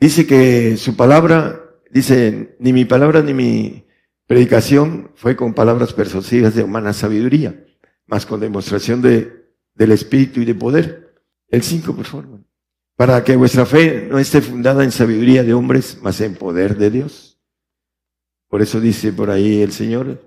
Dice 0.00 0.26
que 0.26 0.76
su 0.78 0.96
palabra, 0.96 1.60
dice, 1.92 2.56
ni 2.58 2.72
mi 2.72 2.86
palabra 2.86 3.22
ni 3.22 3.34
mi 3.34 3.86
predicación 4.26 5.12
fue 5.14 5.36
con 5.36 5.54
palabras 5.54 5.92
persuasivas 5.92 6.56
de 6.56 6.64
humana 6.64 6.92
sabiduría, 6.92 7.64
más 8.06 8.26
con 8.26 8.40
demostración 8.40 9.00
de, 9.00 9.39
del 9.74 9.92
espíritu 9.92 10.40
y 10.40 10.44
de 10.44 10.54
poder. 10.54 11.14
El 11.48 11.62
5, 11.62 11.94
por 11.94 12.04
favor 12.04 12.40
para 13.00 13.24
que 13.24 13.34
vuestra 13.34 13.64
fe 13.64 14.06
no 14.10 14.18
esté 14.18 14.42
fundada 14.42 14.84
en 14.84 14.92
sabiduría 14.92 15.42
de 15.42 15.54
hombres, 15.54 15.96
mas 16.02 16.20
en 16.20 16.34
poder 16.34 16.76
de 16.76 16.90
Dios. 16.90 17.40
Por 18.46 18.60
eso 18.60 18.78
dice 18.78 19.10
por 19.10 19.30
ahí 19.30 19.62
el 19.62 19.72
Señor, 19.72 20.20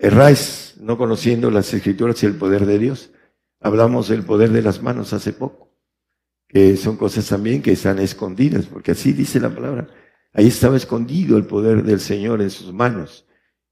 erráis 0.00 0.74
no 0.80 0.98
conociendo 0.98 1.48
las 1.52 1.72
escrituras 1.72 2.20
y 2.20 2.26
el 2.26 2.34
poder 2.34 2.66
de 2.66 2.80
Dios. 2.80 3.12
Hablamos 3.60 4.08
del 4.08 4.24
poder 4.24 4.50
de 4.50 4.62
las 4.62 4.82
manos 4.82 5.12
hace 5.12 5.32
poco, 5.32 5.78
que 6.48 6.76
son 6.76 6.96
cosas 6.96 7.28
también 7.28 7.62
que 7.62 7.70
están 7.70 8.00
escondidas, 8.00 8.66
porque 8.66 8.90
así 8.90 9.12
dice 9.12 9.38
la 9.38 9.54
palabra. 9.54 9.86
Ahí 10.32 10.48
estaba 10.48 10.76
escondido 10.76 11.36
el 11.36 11.46
poder 11.46 11.84
del 11.84 12.00
Señor 12.00 12.42
en 12.42 12.50
sus 12.50 12.72
manos. 12.72 13.28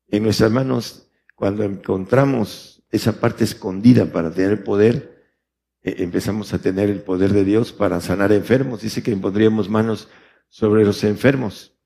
En 0.06 0.22
nuestras 0.22 0.52
manos, 0.52 1.10
cuando 1.34 1.64
encontramos 1.64 2.75
esa 2.90 3.20
parte 3.20 3.44
escondida 3.44 4.06
para 4.06 4.30
tener 4.30 4.64
poder, 4.64 5.16
eh, 5.82 5.96
empezamos 5.98 6.52
a 6.52 6.58
tener 6.58 6.90
el 6.90 7.00
poder 7.00 7.32
de 7.32 7.44
Dios 7.44 7.72
para 7.72 8.00
sanar 8.00 8.32
enfermos. 8.32 8.82
Dice 8.82 9.02
que 9.02 9.16
pondríamos 9.16 9.68
manos 9.68 10.08
sobre 10.48 10.84
los 10.84 11.02
enfermos. 11.04 11.76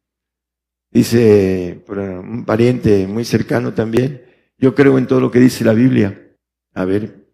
Dice 0.91 1.85
un 1.89 2.45
pariente 2.45 3.07
muy 3.07 3.25
cercano 3.25 3.75
también, 3.75 4.25
yo 4.59 4.75
creo 4.75 4.99
en 4.99 5.07
todo 5.07 5.21
lo 5.21 5.31
que 5.31 5.39
dice 5.39 5.65
la 5.65 5.73
Biblia. 5.73 6.37
A 6.75 6.85
ver, 6.85 7.29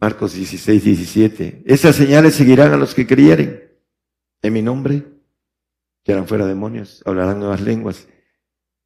Marcos 0.00 0.34
16, 0.34 0.84
17. 0.84 1.62
Esas 1.66 1.96
señales 1.96 2.34
seguirán 2.34 2.72
a 2.72 2.76
los 2.76 2.94
que 2.94 3.06
creyeren 3.06 3.72
en 4.42 4.52
mi 4.52 4.62
nombre, 4.62 5.04
que 6.02 6.12
harán 6.12 6.26
fuera 6.28 6.46
demonios, 6.46 7.02
hablarán 7.06 7.38
nuevas 7.38 7.60
lenguas, 7.60 8.08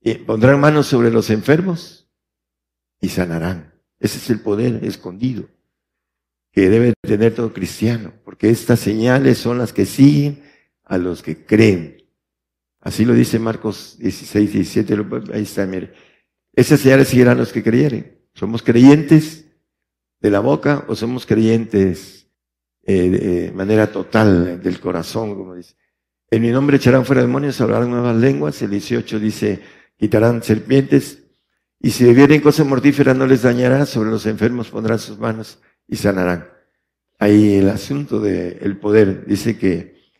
y 0.01 0.15
pondrán 0.15 0.61
manos 0.61 0.87
sobre 0.87 1.11
los 1.11 1.31
enfermos 1.31 2.09
y 3.01 3.09
sanarán. 3.09 3.78
Ese 4.00 4.19
es 4.19 4.31
el 4.31 4.40
poder 4.40 4.85
escondido 4.85 5.49
que 6.52 6.69
debe 6.69 6.95
tener 7.02 7.35
todo 7.35 7.52
cristiano, 7.52 8.12
porque 8.25 8.50
estas 8.50 8.81
señales 8.81 9.38
son 9.38 9.59
las 9.59 9.73
que 9.73 9.87
siguen 9.87 10.43
a 10.85 10.99
los 10.99 11.23
que 11.23 11.45
creen. 11.45 12.05
Así 12.81 13.05
lo 13.05 13.14
dice 13.14 13.38
Marcos 13.38 13.97
16, 13.99 14.52
17, 14.52 14.95
ahí 15.35 15.43
está, 15.43 15.67
mire. 15.67 15.93
Esas 16.52 16.81
señales 16.81 17.09
seguirán 17.09 17.37
a 17.37 17.40
los 17.40 17.52
que 17.52 17.62
creyeren. 17.62 18.19
¿Somos 18.35 18.62
creyentes 18.62 19.47
de 20.21 20.31
la 20.31 20.40
boca 20.40 20.85
o 20.88 20.97
somos 20.97 21.26
creyentes 21.26 22.28
eh, 22.83 23.11
de 23.11 23.52
manera 23.52 23.93
total 23.93 24.62
del 24.62 24.81
corazón, 24.81 25.35
como 25.35 25.55
dice? 25.55 25.76
En 26.31 26.43
mi 26.43 26.50
nombre 26.50 26.76
echarán 26.76 27.05
fuera 27.05 27.23
demonios, 27.23 27.61
hablarán 27.61 27.90
nuevas 27.90 28.17
lenguas. 28.17 28.61
El 28.62 28.71
18 28.71 29.19
dice, 29.19 29.61
quitarán 29.97 30.43
serpientes. 30.43 31.25
Y 31.81 31.91
si 31.91 32.05
bebieren 32.05 32.41
cosa 32.41 32.65
mortífera 32.65 33.15
no 33.15 33.27
les 33.27 33.43
dañará, 33.43 33.87
sobre 33.87 34.11
los 34.11 34.27
enfermos 34.27 34.71
pondrán 34.71 34.99
sus 34.99 35.19
manos 35.19 35.61
y 35.87 35.97
sanarán. 35.97 36.49
Ahí 37.19 37.55
el 37.55 37.69
asunto 37.69 38.21
del 38.21 38.79
poder 38.79 39.27
dice 39.27 39.59
que 39.59 40.13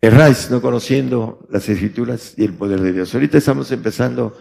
erráis 0.00 0.50
no 0.50 0.60
conociendo 0.60 1.46
las 1.50 1.68
escrituras 1.68 2.34
y 2.36 2.44
el 2.44 2.54
poder 2.54 2.80
de 2.80 2.92
Dios. 2.92 3.14
Ahorita 3.14 3.38
estamos 3.38 3.70
empezando 3.72 4.36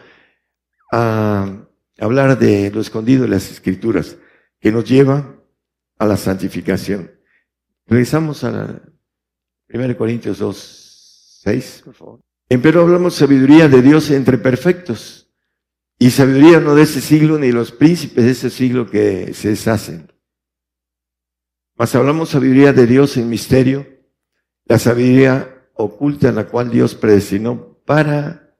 a 0.91 1.67
hablar 1.99 2.37
de 2.37 2.71
lo 2.71 2.81
escondido 2.81 3.23
de 3.23 3.29
las 3.29 3.51
escrituras, 3.51 4.17
que 4.59 4.71
nos 4.71 4.85
lleva 4.85 5.35
a 5.97 6.05
la 6.05 6.17
santificación. 6.17 7.11
Regresamos 7.85 8.43
a 8.43 8.51
la 8.51 8.81
1 9.69 9.97
Corintios 9.97 10.39
2, 10.39 11.39
6, 11.43 11.81
por 11.85 11.93
favor. 11.93 12.19
Pero 12.47 12.81
hablamos 12.81 13.15
sabiduría 13.15 13.67
de 13.67 13.81
Dios 13.81 14.11
entre 14.11 14.37
perfectos. 14.37 15.22
Y 16.03 16.11
sabiduría 16.11 16.59
no 16.59 16.75
de 16.75 16.83
ese 16.83 16.99
siglo 16.99 17.39
ni 17.39 17.53
los 17.53 17.71
príncipes 17.71 18.25
de 18.25 18.31
ese 18.31 18.49
siglo 18.49 18.89
que 18.89 19.33
se 19.33 19.51
deshacen. 19.51 20.11
Mas 21.75 21.95
hablamos 21.95 22.27
sabiduría 22.27 22.73
de 22.73 22.85
Dios 22.85 23.15
en 23.15 23.29
misterio, 23.29 23.87
la 24.65 24.79
sabiduría 24.79 25.65
oculta 25.75 26.27
en 26.27 26.35
la 26.35 26.47
cual 26.47 26.69
Dios 26.69 26.93
predestinó 26.93 27.77
para, 27.85 28.57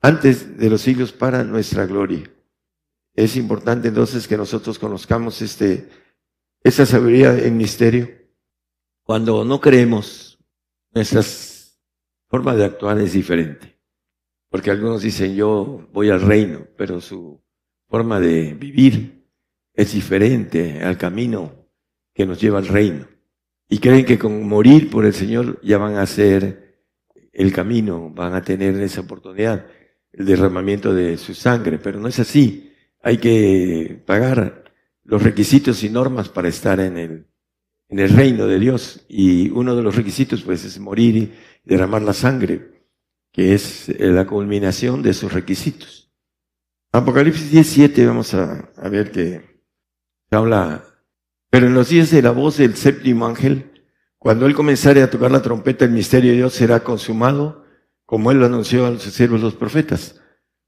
antes 0.00 0.58
de 0.58 0.68
los 0.68 0.80
siglos, 0.80 1.12
para 1.12 1.44
nuestra 1.44 1.86
gloria. 1.86 2.28
Es 3.14 3.36
importante 3.36 3.86
entonces 3.86 4.26
que 4.26 4.36
nosotros 4.36 4.76
conozcamos 4.80 5.42
este, 5.42 5.88
esta 6.60 6.84
sabiduría 6.86 7.38
en 7.38 7.56
misterio. 7.56 8.10
Cuando 9.04 9.44
no 9.44 9.60
creemos, 9.60 10.40
nuestra 10.92 11.22
forma 12.28 12.56
de 12.56 12.64
actuar 12.64 12.98
es 12.98 13.12
diferente. 13.12 13.73
Porque 14.54 14.70
algunos 14.70 15.02
dicen, 15.02 15.34
yo 15.34 15.88
voy 15.92 16.10
al 16.10 16.20
reino, 16.20 16.64
pero 16.76 17.00
su 17.00 17.42
forma 17.88 18.20
de 18.20 18.54
vivir 18.54 19.26
es 19.72 19.94
diferente 19.94 20.80
al 20.80 20.96
camino 20.96 21.66
que 22.14 22.24
nos 22.24 22.40
lleva 22.40 22.60
al 22.60 22.68
reino. 22.68 23.08
Y 23.68 23.78
creen 23.78 24.04
que 24.04 24.16
con 24.16 24.46
morir 24.46 24.90
por 24.90 25.06
el 25.06 25.12
Señor 25.12 25.60
ya 25.60 25.78
van 25.78 25.96
a 25.96 26.02
hacer 26.02 26.84
el 27.32 27.52
camino, 27.52 28.10
van 28.10 28.34
a 28.34 28.42
tener 28.42 28.80
esa 28.80 29.00
oportunidad, 29.00 29.66
el 30.12 30.24
derramamiento 30.24 30.94
de 30.94 31.16
su 31.16 31.34
sangre, 31.34 31.78
pero 31.78 31.98
no 31.98 32.06
es 32.06 32.20
así. 32.20 32.72
Hay 33.02 33.18
que 33.18 34.04
pagar 34.06 34.72
los 35.02 35.20
requisitos 35.20 35.82
y 35.82 35.90
normas 35.90 36.28
para 36.28 36.46
estar 36.46 36.78
en 36.78 36.96
el, 36.96 37.26
en 37.88 37.98
el 37.98 38.10
reino 38.10 38.46
de 38.46 38.60
Dios. 38.60 39.04
Y 39.08 39.50
uno 39.50 39.74
de 39.74 39.82
los 39.82 39.96
requisitos 39.96 40.42
pues 40.44 40.64
es 40.64 40.78
morir 40.78 41.16
y 41.16 41.32
derramar 41.64 42.02
la 42.02 42.12
sangre, 42.12 42.73
que 43.34 43.52
es 43.52 43.92
la 43.98 44.26
culminación 44.26 45.02
de 45.02 45.10
esos 45.10 45.32
requisitos. 45.32 46.08
Apocalipsis 46.92 47.50
17 47.50 48.06
vamos 48.06 48.32
a, 48.32 48.70
ver 48.88 49.10
que 49.10 49.64
habla 50.30 50.84
pero 51.50 51.66
en 51.66 51.74
los 51.74 51.88
días 51.88 52.10
de 52.10 52.22
la 52.22 52.30
voz 52.30 52.56
del 52.56 52.76
séptimo 52.76 53.26
ángel, 53.26 53.84
cuando 54.18 54.46
él 54.46 54.54
comenzare 54.54 55.02
a 55.02 55.10
tocar 55.10 55.30
la 55.30 55.42
trompeta, 55.42 55.84
el 55.84 55.90
misterio 55.92 56.30
de 56.30 56.38
Dios 56.38 56.52
será 56.52 56.82
consumado, 56.82 57.64
como 58.06 58.30
él 58.30 58.38
lo 58.38 58.46
anunció 58.46 58.86
a 58.86 58.90
los 58.90 59.02
siervos 59.02 59.40
los 59.40 59.54
profetas. 59.54 60.20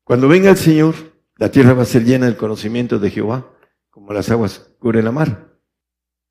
Cuando 0.04 0.28
venga 0.28 0.50
el 0.50 0.56
Señor, 0.56 0.94
la 1.36 1.50
tierra 1.50 1.72
va 1.72 1.82
a 1.82 1.86
ser 1.86 2.04
llena 2.04 2.26
del 2.26 2.36
conocimiento 2.36 3.00
de 3.00 3.10
Jehová, 3.10 3.52
como 3.90 4.12
las 4.12 4.30
aguas 4.30 4.70
cubren 4.78 5.04
la 5.04 5.10
mar. 5.10 5.58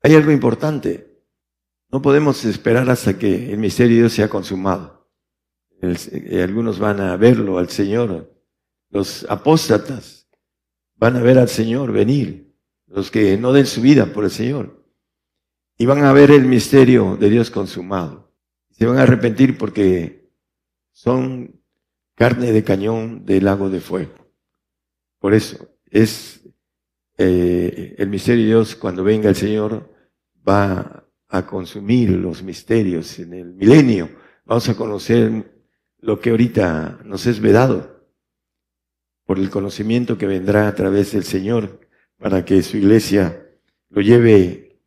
Hay 0.02 0.14
algo 0.14 0.30
importante. 0.30 1.20
No 1.90 2.00
podemos 2.00 2.44
esperar 2.46 2.88
hasta 2.88 3.18
que 3.18 3.52
el 3.52 3.58
misterio 3.58 3.96
de 3.96 4.00
Dios 4.02 4.14
sea 4.14 4.30
consumado. 4.30 4.95
Eh, 5.82 6.42
algunos 6.42 6.78
van 6.78 7.00
a 7.00 7.16
verlo 7.16 7.58
al 7.58 7.68
Señor. 7.68 8.32
Los 8.90 9.26
apóstatas 9.28 10.28
van 10.96 11.16
a 11.16 11.22
ver 11.22 11.38
al 11.38 11.48
Señor 11.48 11.92
venir 11.92 12.54
los 12.86 13.10
que 13.10 13.36
no 13.36 13.52
den 13.52 13.66
su 13.66 13.80
vida 13.80 14.06
por 14.06 14.24
el 14.24 14.30
Señor. 14.30 14.84
Y 15.78 15.86
van 15.86 16.04
a 16.04 16.12
ver 16.12 16.30
el 16.30 16.46
misterio 16.46 17.16
de 17.16 17.28
Dios 17.28 17.50
consumado. 17.50 18.32
Se 18.70 18.86
van 18.86 18.98
a 18.98 19.02
arrepentir 19.02 19.58
porque 19.58 20.30
son 20.92 21.60
carne 22.14 22.52
de 22.52 22.64
cañón 22.64 23.26
del 23.26 23.44
lago 23.44 23.68
de 23.68 23.80
fuego. 23.80 24.14
Por 25.18 25.34
eso 25.34 25.68
es 25.90 26.42
eh, 27.18 27.94
el 27.98 28.08
misterio 28.08 28.42
de 28.42 28.48
Dios 28.48 28.76
cuando 28.76 29.04
venga 29.04 29.28
el 29.28 29.36
Señor 29.36 29.92
va 30.46 31.06
a 31.28 31.46
consumir 31.46 32.10
los 32.10 32.42
misterios 32.42 33.18
en 33.18 33.34
el 33.34 33.54
milenio. 33.54 34.10
Vamos 34.44 34.68
a 34.68 34.76
conocer 34.76 35.55
lo 36.06 36.20
que 36.20 36.30
ahorita 36.30 37.00
nos 37.04 37.26
es 37.26 37.40
vedado 37.40 38.06
por 39.24 39.40
el 39.40 39.50
conocimiento 39.50 40.16
que 40.16 40.28
vendrá 40.28 40.68
a 40.68 40.74
través 40.76 41.10
del 41.10 41.24
Señor 41.24 41.80
para 42.16 42.44
que 42.44 42.62
su 42.62 42.76
iglesia 42.76 43.44
lo 43.90 44.00
lleve 44.02 44.78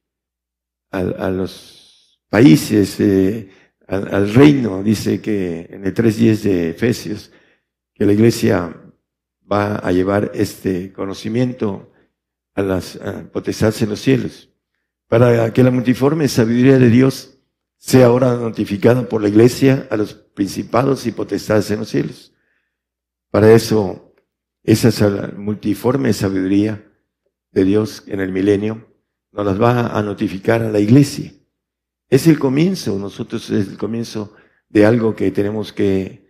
a, 0.91 1.29
los 1.29 2.21
países, 2.29 2.97
eh, 3.01 3.49
al, 3.85 4.33
reino. 4.33 4.81
Dice 4.81 5.19
que 5.19 5.67
en 5.69 5.85
el 5.85 5.93
3.10 5.93 6.41
de 6.41 6.69
Efesios, 6.69 7.33
que 7.93 8.05
la 8.05 8.13
iglesia 8.13 8.73
va 9.51 9.75
a 9.75 9.91
llevar 9.91 10.31
este 10.33 10.93
conocimiento 10.93 11.91
a 12.53 12.61
las 12.61 12.97
potestades 13.33 13.81
en 13.81 13.89
los 13.89 13.99
cielos, 13.99 14.49
para 15.09 15.51
que 15.51 15.63
la 15.63 15.71
multiforme 15.71 16.29
sabiduría 16.29 16.79
de 16.79 16.89
Dios 16.89 17.38
sea 17.79 18.07
ahora 18.07 18.35
notificada 18.35 19.07
por 19.07 19.21
la 19.21 19.29
iglesia 19.29 19.87
a 19.89 19.95
los 19.95 20.13
principados 20.13 21.07
y 21.07 21.13
potestades 21.13 21.71
en 21.71 21.79
los 21.79 21.89
cielos. 21.89 22.33
Para 23.31 23.53
eso, 23.53 24.13
esa 24.63 25.31
multiforme 25.37 26.11
sabiduría 26.11 26.85
de 27.51 27.63
Dios 27.63 28.03
en 28.07 28.19
el 28.19 28.33
milenio, 28.33 28.85
nos 29.31 29.45
las 29.45 29.61
va 29.61 29.97
a 29.97 30.03
notificar 30.03 30.61
a 30.61 30.69
la 30.69 30.79
iglesia. 30.79 31.31
Es 32.09 32.27
el 32.27 32.37
comienzo, 32.37 32.99
nosotros 32.99 33.49
es 33.49 33.69
el 33.69 33.77
comienzo 33.77 34.35
de 34.67 34.85
algo 34.85 35.15
que 35.15 35.31
tenemos 35.31 35.71
que 35.71 36.27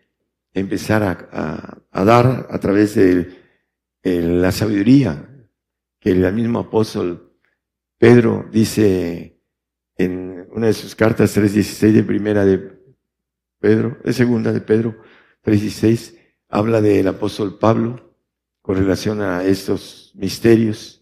empezar 0.53 1.29
a, 1.31 1.81
dar 1.91 2.47
a 2.49 2.59
través 2.59 2.95
de 2.95 3.39
la 4.03 4.51
sabiduría 4.51 5.47
que 5.99 6.11
el 6.11 6.31
mismo 6.33 6.59
apóstol 6.59 7.33
Pedro 7.97 8.47
dice 8.51 9.41
en 9.95 10.38
una 10.51 10.67
de 10.67 10.73
sus 10.73 10.95
cartas 10.95 11.37
3.16 11.37 11.91
de 11.91 12.03
primera 12.03 12.45
de 12.45 12.79
Pedro, 13.59 13.97
de 14.03 14.13
segunda 14.13 14.51
de 14.51 14.61
Pedro 14.61 14.95
3.16, 15.43 16.17
habla 16.49 16.81
del 16.81 17.07
apóstol 17.07 17.57
Pablo 17.57 18.15
con 18.61 18.77
relación 18.77 19.21
a 19.21 19.43
estos 19.43 20.11
misterios 20.15 20.99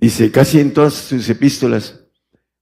Dice, 0.00 0.30
casi 0.30 0.60
en 0.60 0.72
todas 0.72 0.94
sus 0.94 1.28
epístolas, 1.28 2.04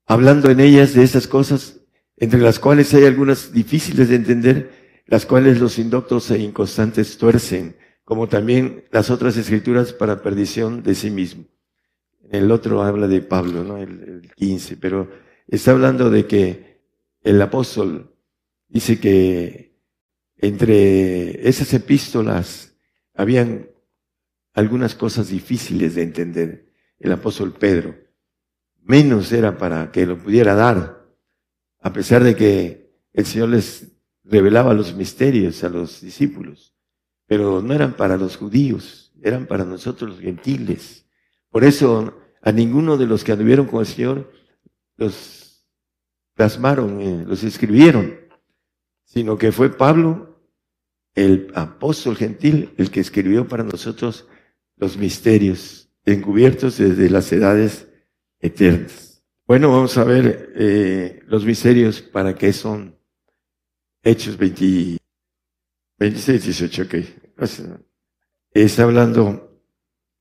hablando 0.06 0.50
en 0.50 0.58
ellas 0.58 0.94
de 0.94 1.02
esas 1.02 1.28
cosas, 1.28 1.80
entre 2.16 2.40
las 2.40 2.58
cuales 2.58 2.94
hay 2.94 3.04
algunas 3.04 3.52
difíciles 3.52 4.08
de 4.08 4.16
entender, 4.16 5.02
las 5.06 5.26
cuales 5.26 5.60
los 5.60 5.78
indoctos 5.78 6.30
e 6.30 6.38
inconstantes 6.38 7.18
tuercen, 7.18 7.76
como 8.04 8.26
también 8.26 8.84
las 8.90 9.10
otras 9.10 9.36
escrituras 9.36 9.92
para 9.92 10.22
perdición 10.22 10.82
de 10.82 10.94
sí 10.94 11.10
mismo. 11.10 11.44
El 12.30 12.50
otro 12.50 12.82
habla 12.82 13.06
de 13.06 13.20
Pablo, 13.20 13.62
¿no? 13.62 13.76
El, 13.76 14.22
el 14.24 14.34
15, 14.34 14.78
pero 14.78 15.10
está 15.46 15.70
hablando 15.72 16.10
de 16.10 16.26
que 16.26 16.82
el 17.22 17.40
apóstol 17.40 18.14
dice 18.68 19.00
que 19.00 19.76
entre 20.36 21.48
esas 21.48 21.72
epístolas 21.72 22.76
habían 23.14 23.70
algunas 24.52 24.94
cosas 24.94 25.28
difíciles 25.28 25.94
de 25.94 26.02
entender 26.02 26.72
el 26.98 27.12
apóstol 27.12 27.52
Pedro. 27.52 27.94
Menos 28.82 29.32
era 29.32 29.58
para 29.58 29.90
que 29.92 30.06
lo 30.06 30.18
pudiera 30.18 30.54
dar, 30.54 31.06
a 31.80 31.92
pesar 31.92 32.22
de 32.22 32.36
que 32.36 32.90
el 33.12 33.26
Señor 33.26 33.50
les 33.50 33.92
revelaba 34.24 34.74
los 34.74 34.94
misterios 34.94 35.62
a 35.64 35.68
los 35.68 36.00
discípulos, 36.00 36.74
pero 37.26 37.62
no 37.62 37.74
eran 37.74 37.96
para 37.96 38.16
los 38.16 38.36
judíos, 38.36 39.12
eran 39.22 39.46
para 39.46 39.64
nosotros 39.64 40.10
los 40.10 40.20
gentiles. 40.20 41.06
Por 41.50 41.64
eso 41.64 42.16
a 42.42 42.52
ninguno 42.52 42.96
de 42.96 43.06
los 43.06 43.24
que 43.24 43.32
anduvieron 43.32 43.66
con 43.66 43.80
el 43.80 43.86
Señor 43.86 44.30
los 44.96 45.66
plasmaron, 46.34 47.00
eh, 47.00 47.24
los 47.26 47.42
escribieron, 47.42 48.14
sino 49.04 49.38
que 49.38 49.52
fue 49.52 49.70
Pablo, 49.70 50.40
el 51.14 51.50
apóstol 51.54 52.16
gentil, 52.16 52.74
el 52.76 52.90
que 52.90 53.00
escribió 53.00 53.48
para 53.48 53.64
nosotros 53.64 54.28
los 54.76 54.96
misterios 54.96 55.88
encubiertos 56.04 56.78
desde 56.78 57.08
las 57.08 57.32
edades 57.32 57.88
eternas. 58.38 59.24
Bueno, 59.46 59.70
vamos 59.70 59.96
a 59.96 60.04
ver 60.04 60.52
eh, 60.56 61.22
los 61.26 61.44
misterios 61.44 62.02
para 62.02 62.34
qué 62.34 62.52
son 62.52 62.96
Hechos 64.02 64.36
20, 64.36 64.98
26, 65.98 66.44
18, 66.44 66.82
ok. 66.82 66.94
Está 68.52 68.82
hablando 68.84 69.62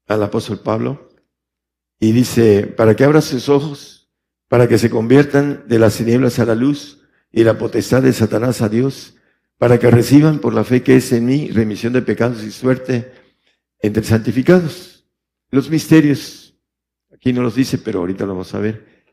al 0.07 0.23
apóstol 0.23 0.59
Pablo 0.59 1.09
y 1.99 2.11
dice, 2.11 2.67
para 2.67 2.95
que 2.95 3.03
abra 3.03 3.21
sus 3.21 3.49
ojos, 3.49 4.04
para 4.47 4.67
que 4.67 4.77
se 4.77 4.89
conviertan 4.89 5.63
de 5.67 5.79
las 5.79 5.97
tinieblas 5.97 6.39
a 6.39 6.45
la 6.45 6.55
luz 6.55 7.01
y 7.31 7.43
la 7.43 7.57
potestad 7.57 8.03
de 8.03 8.13
Satanás 8.13 8.61
a 8.61 8.69
Dios, 8.69 9.15
para 9.57 9.79
que 9.79 9.89
reciban 9.89 10.39
por 10.39 10.53
la 10.53 10.63
fe 10.63 10.83
que 10.83 10.97
es 10.97 11.11
en 11.11 11.25
mí 11.25 11.49
remisión 11.49 11.93
de 11.93 12.01
pecados 12.01 12.43
y 12.43 12.51
suerte 12.51 13.11
entre 13.79 14.03
santificados. 14.03 15.05
Los 15.49 15.69
misterios, 15.69 16.57
aquí 17.11 17.33
no 17.33 17.41
los 17.41 17.55
dice, 17.55 17.77
pero 17.77 17.99
ahorita 17.99 18.25
lo 18.25 18.33
vamos 18.33 18.53
a 18.53 18.59
ver, 18.59 19.05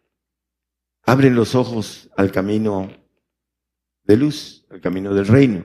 abren 1.04 1.34
los 1.34 1.54
ojos 1.54 2.10
al 2.16 2.30
camino 2.30 2.90
de 4.04 4.16
luz, 4.16 4.66
al 4.70 4.80
camino 4.80 5.14
del 5.14 5.26
reino, 5.26 5.64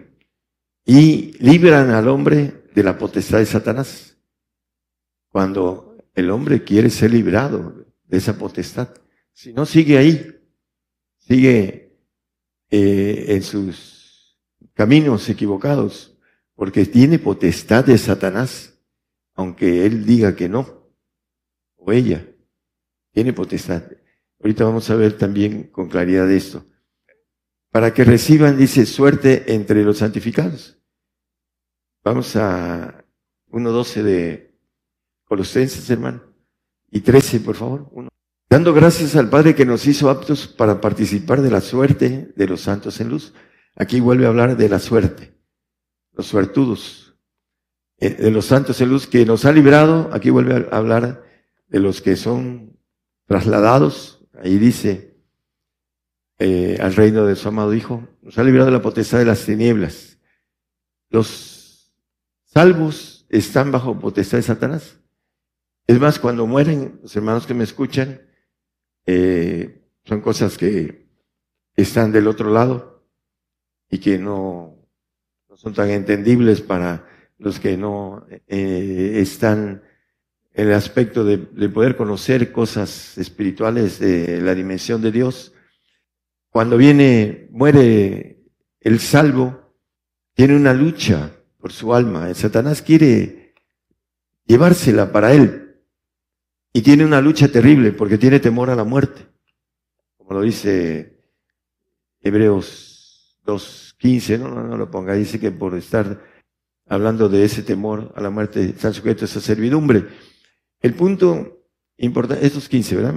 y 0.85 1.33
libran 1.39 1.91
al 1.91 2.07
hombre 2.07 2.63
de 2.73 2.83
la 2.83 2.97
potestad 2.97 3.39
de 3.39 3.45
Satanás. 3.45 4.17
Cuando 5.29 5.97
el 6.13 6.31
hombre 6.31 6.63
quiere 6.63 6.89
ser 6.89 7.11
librado 7.11 7.85
de 8.05 8.17
esa 8.17 8.37
potestad, 8.37 8.89
si 9.37 9.53
no 9.53 9.67
sigue 9.67 9.99
ahí, 9.99 10.35
sigue 11.19 11.95
eh, 12.71 13.25
en 13.27 13.43
sus 13.43 14.35
caminos 14.73 15.29
equivocados, 15.29 16.17
porque 16.55 16.85
tiene 16.85 17.19
potestad 17.19 17.85
de 17.85 17.99
Satanás 17.99 18.73
aunque 19.35 19.85
él 19.85 20.03
diga 20.03 20.35
que 20.35 20.49
no, 20.49 20.89
o 21.75 21.91
ella, 21.91 22.27
tiene 23.11 23.33
potestad. 23.33 23.83
Ahorita 24.41 24.63
vamos 24.63 24.89
a 24.89 24.95
ver 24.95 25.15
también 25.15 25.65
con 25.65 25.87
claridad 25.87 26.29
esto. 26.31 26.65
para 27.69 27.93
que 27.93 28.03
reciban, 28.03 28.57
dice, 28.57 28.87
suerte 28.87 29.53
entre 29.53 29.83
los 29.83 29.99
santificados. 29.99 30.79
Vamos 32.03 32.35
a 32.35 33.05
1.12 33.51 34.01
de 34.01 34.59
Colosenses, 35.25 35.87
hermano. 35.91 36.23
Y 36.89 37.01
13, 37.01 37.41
por 37.41 37.55
favor. 37.55 37.87
Uno. 37.91 38.09
Dando 38.49 38.73
gracias 38.73 39.17
al 39.17 39.29
Padre 39.29 39.55
que 39.55 39.65
nos 39.65 39.85
hizo 39.87 40.09
aptos 40.09 40.47
para 40.47 40.79
participar 40.79 41.41
de 41.41 41.51
la 41.51 41.59
suerte 41.59 42.31
de 42.33 42.47
los 42.47 42.61
santos 42.61 43.01
en 43.01 43.09
luz. 43.09 43.33
Aquí 43.75 43.99
vuelve 43.99 44.25
a 44.25 44.29
hablar 44.29 44.55
de 44.55 44.69
la 44.69 44.79
suerte, 44.79 45.37
los 46.13 46.27
suertudos, 46.27 47.15
eh, 47.99 48.11
de 48.11 48.31
los 48.31 48.45
santos 48.45 48.79
en 48.79 48.89
luz 48.89 49.05
que 49.05 49.25
nos 49.25 49.43
ha 49.43 49.51
librado. 49.51 50.09
Aquí 50.13 50.29
vuelve 50.29 50.67
a 50.71 50.77
hablar 50.77 51.23
de 51.67 51.79
los 51.79 52.01
que 52.01 52.15
son 52.15 52.79
trasladados. 53.25 54.25
Ahí 54.41 54.57
dice, 54.57 55.17
eh, 56.39 56.77
al 56.79 56.95
reino 56.95 57.25
de 57.25 57.35
su 57.35 57.49
amado 57.49 57.73
Hijo. 57.73 58.07
Nos 58.21 58.37
ha 58.37 58.43
librado 58.43 58.67
de 58.67 58.77
la 58.77 58.81
potestad 58.81 59.19
de 59.19 59.25
las 59.25 59.43
tinieblas. 59.45 60.19
Los 61.09 61.93
salvos 62.45 63.25
están 63.27 63.73
bajo 63.73 63.99
potestad 63.99 64.37
de 64.37 64.43
Satanás. 64.43 65.01
Es 65.85 65.99
más, 65.99 66.17
cuando 66.17 66.47
mueren, 66.47 66.99
los 67.01 67.15
hermanos 67.15 67.45
que 67.45 67.53
me 67.53 67.63
escuchan, 67.65 68.21
eh, 69.07 69.81
son 70.05 70.21
cosas 70.21 70.55
que 70.57 71.07
están 71.75 72.11
del 72.11 72.27
otro 72.27 72.51
lado 72.51 73.03
y 73.89 73.97
que 73.97 74.19
no, 74.19 74.75
son 75.55 75.73
tan 75.73 75.89
entendibles 75.89 76.61
para 76.61 77.07
los 77.39 77.59
que 77.59 77.75
no 77.77 78.27
eh, 78.29 79.13
están 79.15 79.81
en 80.53 80.67
el 80.67 80.73
aspecto 80.73 81.23
de, 81.23 81.37
de 81.37 81.69
poder 81.69 81.97
conocer 81.97 82.51
cosas 82.51 83.17
espirituales 83.17 83.97
de 83.97 84.41
la 84.41 84.53
dimensión 84.53 85.01
de 85.01 85.11
Dios 85.11 85.53
cuando 86.57 86.75
viene, 86.75 87.49
muere 87.51 88.39
el 88.79 88.99
salvo, 88.99 89.75
tiene 90.33 90.55
una 90.55 90.73
lucha 90.73 91.31
por 91.59 91.71
su 91.71 91.93
alma. 91.93 92.29
El 92.29 92.35
Satanás 92.35 92.81
quiere 92.81 93.53
llevársela 94.45 95.11
para 95.11 95.33
él. 95.33 95.66
Y 96.77 96.83
tiene 96.83 97.03
una 97.03 97.21
lucha 97.21 97.47
terrible 97.47 97.91
porque 97.91 98.19
tiene 98.19 98.39
temor 98.39 98.69
a 98.69 98.75
la 98.75 98.83
muerte. 98.83 99.25
Como 100.15 100.33
lo 100.33 100.41
dice 100.41 101.23
Hebreos 102.21 103.41
2.15, 103.47 104.37
no, 104.37 104.49
no, 104.49 104.61
no 104.61 104.77
lo 104.77 104.91
ponga, 104.91 105.15
dice 105.15 105.39
que 105.39 105.49
por 105.49 105.73
estar 105.73 106.23
hablando 106.85 107.29
de 107.29 107.43
ese 107.43 107.63
temor 107.63 108.13
a 108.15 108.21
la 108.21 108.29
muerte 108.29 108.63
están 108.63 108.93
sujetos 108.93 109.35
a 109.35 109.41
servidumbre. 109.41 110.07
El 110.79 110.93
punto 110.93 111.65
importante, 111.97 112.45
estos 112.45 112.69
15, 112.69 112.95
¿verdad? 112.95 113.13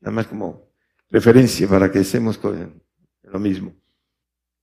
Nada 0.00 0.10
más 0.12 0.26
como 0.26 0.72
referencia 1.08 1.68
para 1.68 1.92
que 1.92 2.00
estemos 2.00 2.38
con 2.38 2.82
lo 3.22 3.38
mismo. 3.38 3.72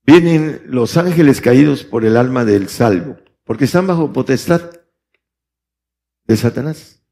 Vienen 0.05 0.63
los 0.67 0.97
ángeles 0.97 1.39
caídos 1.39 1.85
por 1.85 2.03
el 2.03 2.17
alma 2.17 2.43
del 2.43 2.67
salvo, 2.67 3.15
porque 3.45 3.63
están 3.63 3.87
bajo 3.87 4.11
potestad 4.11 4.69
de 6.25 6.35
Satanás, 6.35 7.02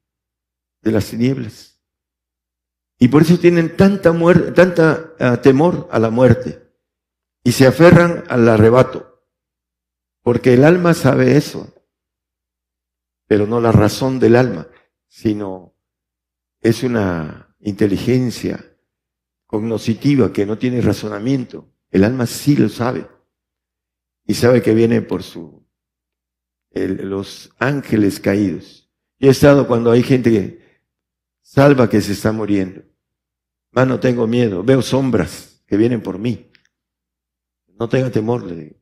de 0.82 0.92
las 0.92 1.10
tinieblas. 1.10 1.80
Y 3.00 3.08
por 3.08 3.24
eso 3.24 3.40
tienen 3.40 3.76
tanta 3.76 4.12
muerte, 4.12 4.52
tanta 4.52 5.14
ah, 5.20 5.42
temor 5.42 5.88
a 5.92 6.00
la 6.00 6.10
muerte 6.10 6.62
y 7.44 7.52
se 7.54 7.66
aferran 7.66 8.24
al 8.28 8.48
arrebato, 8.48 9.26
porque 10.22 10.54
el 10.54 10.64
alma 10.64 10.94
sabe 10.94 11.36
eso, 11.36 11.74
pero 13.28 13.48
no 13.48 13.60
la 13.60 13.72
razón 13.72 14.20
del 14.20 14.36
alma, 14.36 14.68
sino 15.08 15.76
es 16.60 16.84
una 16.84 17.56
inteligencia 17.60 18.78
cognoscitiva 19.48 20.32
que 20.32 20.46
no 20.46 20.58
tiene 20.58 20.82
razonamiento. 20.82 21.74
El 21.90 22.04
alma 22.04 22.26
sí 22.26 22.56
lo 22.56 22.70
sabe. 22.70 23.08
Y 24.26 24.36
sabe 24.36 24.62
que 24.62 24.74
viene 24.74 25.02
por 25.02 25.24
su, 25.24 25.68
los 26.74 27.52
ángeles 27.60 28.20
caídos. 28.20 28.90
Yo 29.20 29.28
he 29.28 29.32
estado 29.32 29.68
cuando 29.68 29.92
hay 29.92 30.04
gente 30.04 30.32
que 30.32 30.61
salva 31.52 31.90
que 31.90 32.00
se 32.00 32.14
está 32.14 32.32
muriendo. 32.32 32.82
Más 33.72 33.86
no 33.86 34.00
tengo 34.00 34.26
miedo. 34.26 34.64
Veo 34.64 34.82
sombras 34.82 35.62
que 35.68 35.76
vienen 35.76 36.02
por 36.02 36.18
mí. 36.18 36.50
No 37.78 37.90
tenga 37.90 38.10
temor, 38.10 38.44
le 38.44 38.56
digo. 38.56 38.76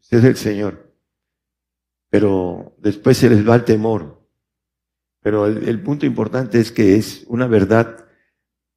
Usted 0.00 0.18
es 0.18 0.24
el 0.24 0.36
Señor. 0.36 0.94
Pero 2.08 2.76
después 2.78 3.16
se 3.16 3.28
les 3.28 3.46
va 3.46 3.56
el 3.56 3.64
temor. 3.64 4.24
Pero 5.20 5.46
el 5.46 5.82
punto 5.82 6.06
importante 6.06 6.60
es 6.60 6.70
que 6.70 6.94
es 6.94 7.24
una 7.26 7.48
verdad 7.48 8.06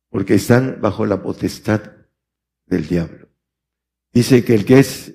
porque 0.10 0.34
están 0.34 0.80
bajo 0.82 1.06
la 1.06 1.22
potestad 1.22 1.82
del 2.66 2.88
diablo. 2.88 3.30
Dice 4.12 4.44
que 4.44 4.56
el 4.56 4.66
que 4.66 4.80
es 4.80 5.14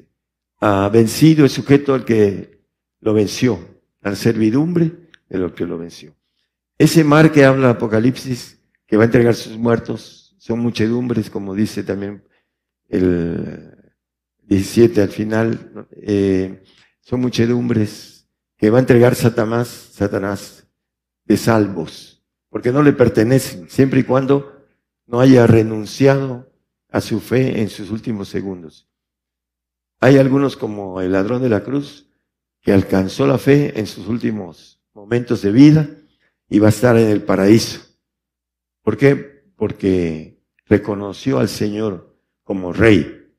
ah, 0.61 0.89
vencido 0.93 1.45
es 1.45 1.53
sujeto 1.53 1.93
al 1.93 2.05
que 2.05 2.63
lo 3.01 3.13
venció, 3.13 3.59
a 4.01 4.11
la 4.11 4.17
servidumbre 4.17 5.11
de 5.29 5.39
lo 5.39 5.55
que 5.55 5.67
lo 5.67 5.77
venció. 5.77 6.16
Ese 6.79 7.05
mar 7.05 7.33
que 7.33 7.45
habla 7.45 7.71
Apocalipsis, 7.71 8.61
que 8.87 8.97
va 8.97 9.05
a 9.05 9.07
entregar 9.07 9.35
sus 9.35 9.57
muertos, 9.57 10.37
son 10.39 10.61
muchedumbres, 10.61 11.31
como 11.31 11.55
dice 11.55 11.83
también 11.83 12.23
el 12.89 13.75
17 14.43 15.01
al 15.01 15.09
final, 15.09 15.89
eh, 16.03 16.63
son 17.01 17.21
muchedumbres 17.21 18.29
que 18.59 18.71
va 18.71 18.79
a 18.79 18.81
entregar 18.81 19.15
Satanás, 19.15 19.69
Satanás 19.93 20.69
de 21.25 21.37
salvos, 21.37 22.23
porque 22.51 22.73
no 22.73 22.83
le 22.83 22.93
pertenecen, 22.93 23.69
siempre 23.71 24.01
y 24.01 24.05
cuando 24.05 24.67
no 25.07 25.21
haya 25.21 25.47
renunciado 25.47 26.53
a 26.91 27.01
su 27.01 27.21
fe 27.21 27.61
en 27.61 27.71
sus 27.71 27.91
últimos 27.91 28.29
segundos. 28.29 28.89
Hay 29.99 30.19
algunos 30.19 30.57
como 30.57 31.01
el 31.01 31.13
ladrón 31.13 31.41
de 31.41 31.49
la 31.49 31.65
cruz 31.65 32.11
que 32.61 32.73
alcanzó 32.73 33.27
la 33.27 33.39
fe 33.39 33.79
en 33.81 33.87
sus 33.87 34.09
últimos 34.09 34.83
momentos 34.93 35.41
de 35.43 35.53
vida 35.53 35.89
y 36.49 36.59
va 36.59 36.67
a 36.67 36.71
estar 36.71 36.97
en 36.97 37.09
el 37.09 37.23
paraíso. 37.23 37.81
¿Por 38.83 38.97
qué? 38.97 39.15
Porque 39.57 40.41
reconoció 40.67 41.39
al 41.39 41.49
Señor 41.49 42.17
como 42.43 42.73
rey. 42.73 43.35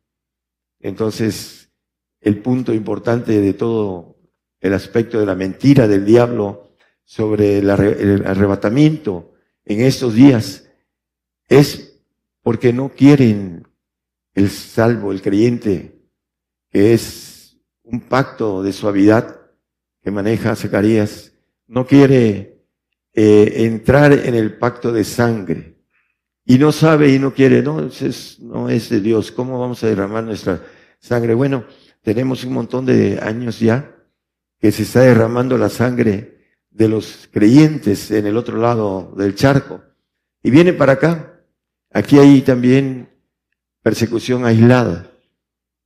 Entonces, 0.80 1.72
el 2.20 2.42
punto 2.42 2.74
importante 2.74 3.40
de 3.40 3.54
todo 3.54 4.18
el 4.60 4.74
aspecto 4.74 5.20
de 5.20 5.26
la 5.26 5.36
mentira 5.36 5.88
del 5.88 6.06
diablo 6.06 6.74
sobre 7.04 7.60
el 7.60 7.70
arrebatamiento 7.70 9.34
en 9.64 9.82
estos 9.82 10.14
días 10.14 10.70
es 11.48 12.02
porque 12.42 12.74
no 12.74 12.90
quieren 12.90 13.68
el 14.34 14.50
salvo, 14.50 15.12
el 15.12 15.22
creyente, 15.22 16.02
que 16.70 16.94
es 16.94 17.58
un 17.84 18.02
pacto 18.02 18.62
de 18.62 18.74
suavidad 18.74 19.42
que 20.02 20.12
maneja 20.12 20.56
Zacarías, 20.56 21.34
no 21.68 21.88
quiere 21.88 22.57
eh, 23.18 23.66
entrar 23.66 24.14
en 24.14 24.36
el 24.36 24.58
pacto 24.58 24.94
de 24.94 25.04
sangre 25.04 25.76
y 26.46 26.58
no 26.58 26.72
sabe 26.72 27.10
y 27.10 27.20
no 27.20 27.34
quiere, 27.34 27.62
no, 27.62 27.88
es, 27.88 28.40
no 28.40 28.70
es 28.70 28.90
de 28.90 29.02
Dios, 29.02 29.32
¿cómo 29.32 29.60
vamos 29.60 29.84
a 29.84 29.88
derramar 29.88 30.24
nuestra 30.24 30.64
sangre? 31.00 31.34
Bueno, 31.34 31.66
tenemos 32.02 32.44
un 32.46 32.54
montón 32.54 32.86
de 32.86 33.20
años 33.22 33.60
ya 33.60 33.96
que 34.60 34.72
se 34.72 34.84
está 34.84 35.02
derramando 35.02 35.58
la 35.58 35.70
sangre 35.70 36.38
de 36.70 36.88
los 36.88 37.28
creyentes 37.32 38.12
en 38.12 38.28
el 38.28 38.38
otro 38.38 38.58
lado 38.58 39.14
del 39.18 39.36
charco 39.36 39.82
y 40.44 40.52
viene 40.52 40.74
para 40.74 40.94
acá 40.94 41.34
Aquí 41.92 42.20
hay 42.20 42.42
también 42.42 43.10
persecución 43.82 44.46
aislada. 44.46 45.12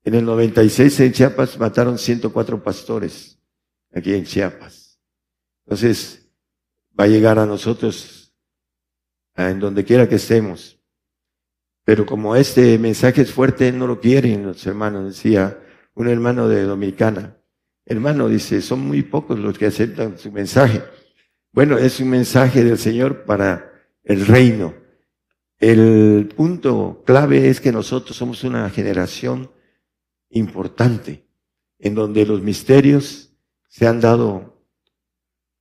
En 0.04 0.16
el 0.16 0.26
96 0.26 1.00
en 1.00 1.14
Chiapas 1.14 1.58
mataron 1.60 1.98
104 1.98 2.64
pastores, 2.64 3.40
aquí 3.94 4.14
en 4.14 4.26
Chiapas. 4.26 5.00
Entonces, 5.66 6.21
va 7.02 7.06
a 7.06 7.08
llegar 7.08 7.40
a 7.40 7.48
nosotros, 7.48 8.32
en 9.36 9.60
donde 9.60 9.84
quiera 9.84 10.08
que 10.08 10.16
estemos. 10.16 10.80
Pero 11.84 12.06
como 12.06 12.36
este 12.36 12.78
mensaje 12.78 13.24
es 13.24 13.32
fuerte, 13.32 13.72
no 13.72 13.88
lo 13.88 14.00
quieren 14.00 14.46
los 14.46 14.64
hermanos, 14.68 15.06
decía 15.06 15.60
un 15.96 16.08
hermano 16.08 16.48
de 16.48 16.62
Dominicana. 16.62 17.38
Hermano, 17.86 18.28
dice, 18.28 18.62
son 18.62 18.82
muy 18.82 19.02
pocos 19.02 19.40
los 19.40 19.58
que 19.58 19.66
aceptan 19.66 20.20
su 20.20 20.32
mensaje. 20.32 20.84
Bueno, 21.52 21.80
es 21.80 22.00
un 22.00 22.10
mensaje 22.10 22.64
del 22.64 22.78
Señor 22.78 23.26
para 23.26 23.74
el 24.04 24.28
reino. 24.28 24.76
El 25.58 26.30
punto 26.36 27.02
clave 27.04 27.50
es 27.50 27.60
que 27.60 27.72
nosotros 27.72 28.16
somos 28.16 28.44
una 28.44 28.70
generación 28.70 29.50
importante 30.30 31.26
en 31.80 31.96
donde 31.96 32.28
los 32.28 32.44
misterios 32.44 33.36
se 33.68 33.88
han 33.88 34.02
dado, 34.02 34.51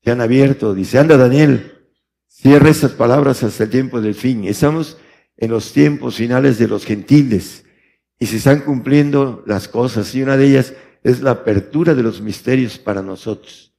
se 0.03 0.11
han 0.11 0.21
abierto. 0.21 0.75
Dice, 0.75 0.99
anda 0.99 1.17
Daniel, 1.17 1.87
cierra 2.27 2.71
esas 2.71 2.93
palabras 2.93 3.43
hasta 3.43 3.65
el 3.65 3.71
tiempo 3.71 4.01
del 4.01 4.15
fin. 4.15 4.45
Estamos 4.45 4.99
en 5.37 5.51
los 5.51 5.73
tiempos 5.73 6.17
finales 6.17 6.59
de 6.59 6.69
los 6.69 6.85
gentiles 6.85 7.65
y 8.19 8.27
se 8.27 8.37
están 8.37 8.61
cumpliendo 8.61 9.43
las 9.47 9.69
cosas 9.69 10.15
y 10.15 10.23
una 10.23 10.37
de 10.37 10.47
ellas 10.47 10.75
es 11.03 11.23
la 11.23 11.31
apertura 11.31 11.95
de 11.95 12.03
los 12.03 12.21
misterios 12.21 12.79
para 12.79 13.03
nosotros. 13.03 13.75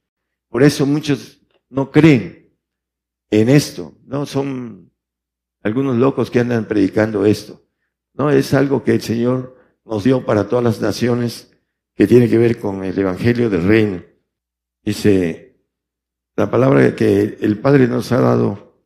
Por 0.48 0.62
eso 0.62 0.84
muchos 0.84 1.40
no 1.70 1.90
creen 1.90 2.52
en 3.30 3.48
esto, 3.48 3.94
no 4.04 4.26
son 4.26 4.92
algunos 5.62 5.96
locos 5.96 6.30
que 6.30 6.40
andan 6.40 6.66
predicando 6.66 7.24
esto. 7.24 7.64
No, 8.14 8.30
es 8.30 8.52
algo 8.52 8.82
que 8.84 8.92
el 8.92 9.00
Señor 9.00 9.56
nos 9.84 10.04
dio 10.04 10.26
para 10.26 10.48
todas 10.48 10.64
las 10.64 10.80
naciones 10.80 11.50
que 11.94 12.06
tiene 12.06 12.28
que 12.28 12.38
ver 12.38 12.58
con 12.58 12.84
el 12.84 12.98
Evangelio 12.98 13.48
del 13.48 13.66
Reino. 13.66 14.02
Dice 14.82 15.51
la 16.36 16.50
palabra 16.50 16.94
que 16.96 17.38
el 17.40 17.58
Padre 17.58 17.88
nos 17.88 18.10
ha 18.12 18.20
dado 18.20 18.84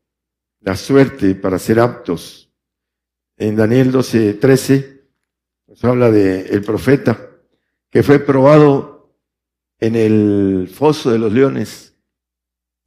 la 0.61 0.77
suerte 0.77 1.35
para 1.35 1.59
ser 1.59 1.79
aptos. 1.79 2.53
En 3.37 3.57
Daniel 3.57 3.93
12, 3.93 4.35
13 4.35 5.05
nos 5.69 5.85
habla 5.85 6.11
de 6.11 6.41
el 6.49 6.63
profeta 6.63 7.31
que 7.91 8.03
fue 8.03 8.19
probado 8.19 9.17
en 9.79 9.95
el 9.95 10.69
foso 10.73 11.11
de 11.11 11.19
los 11.19 11.33
leones 11.33 11.95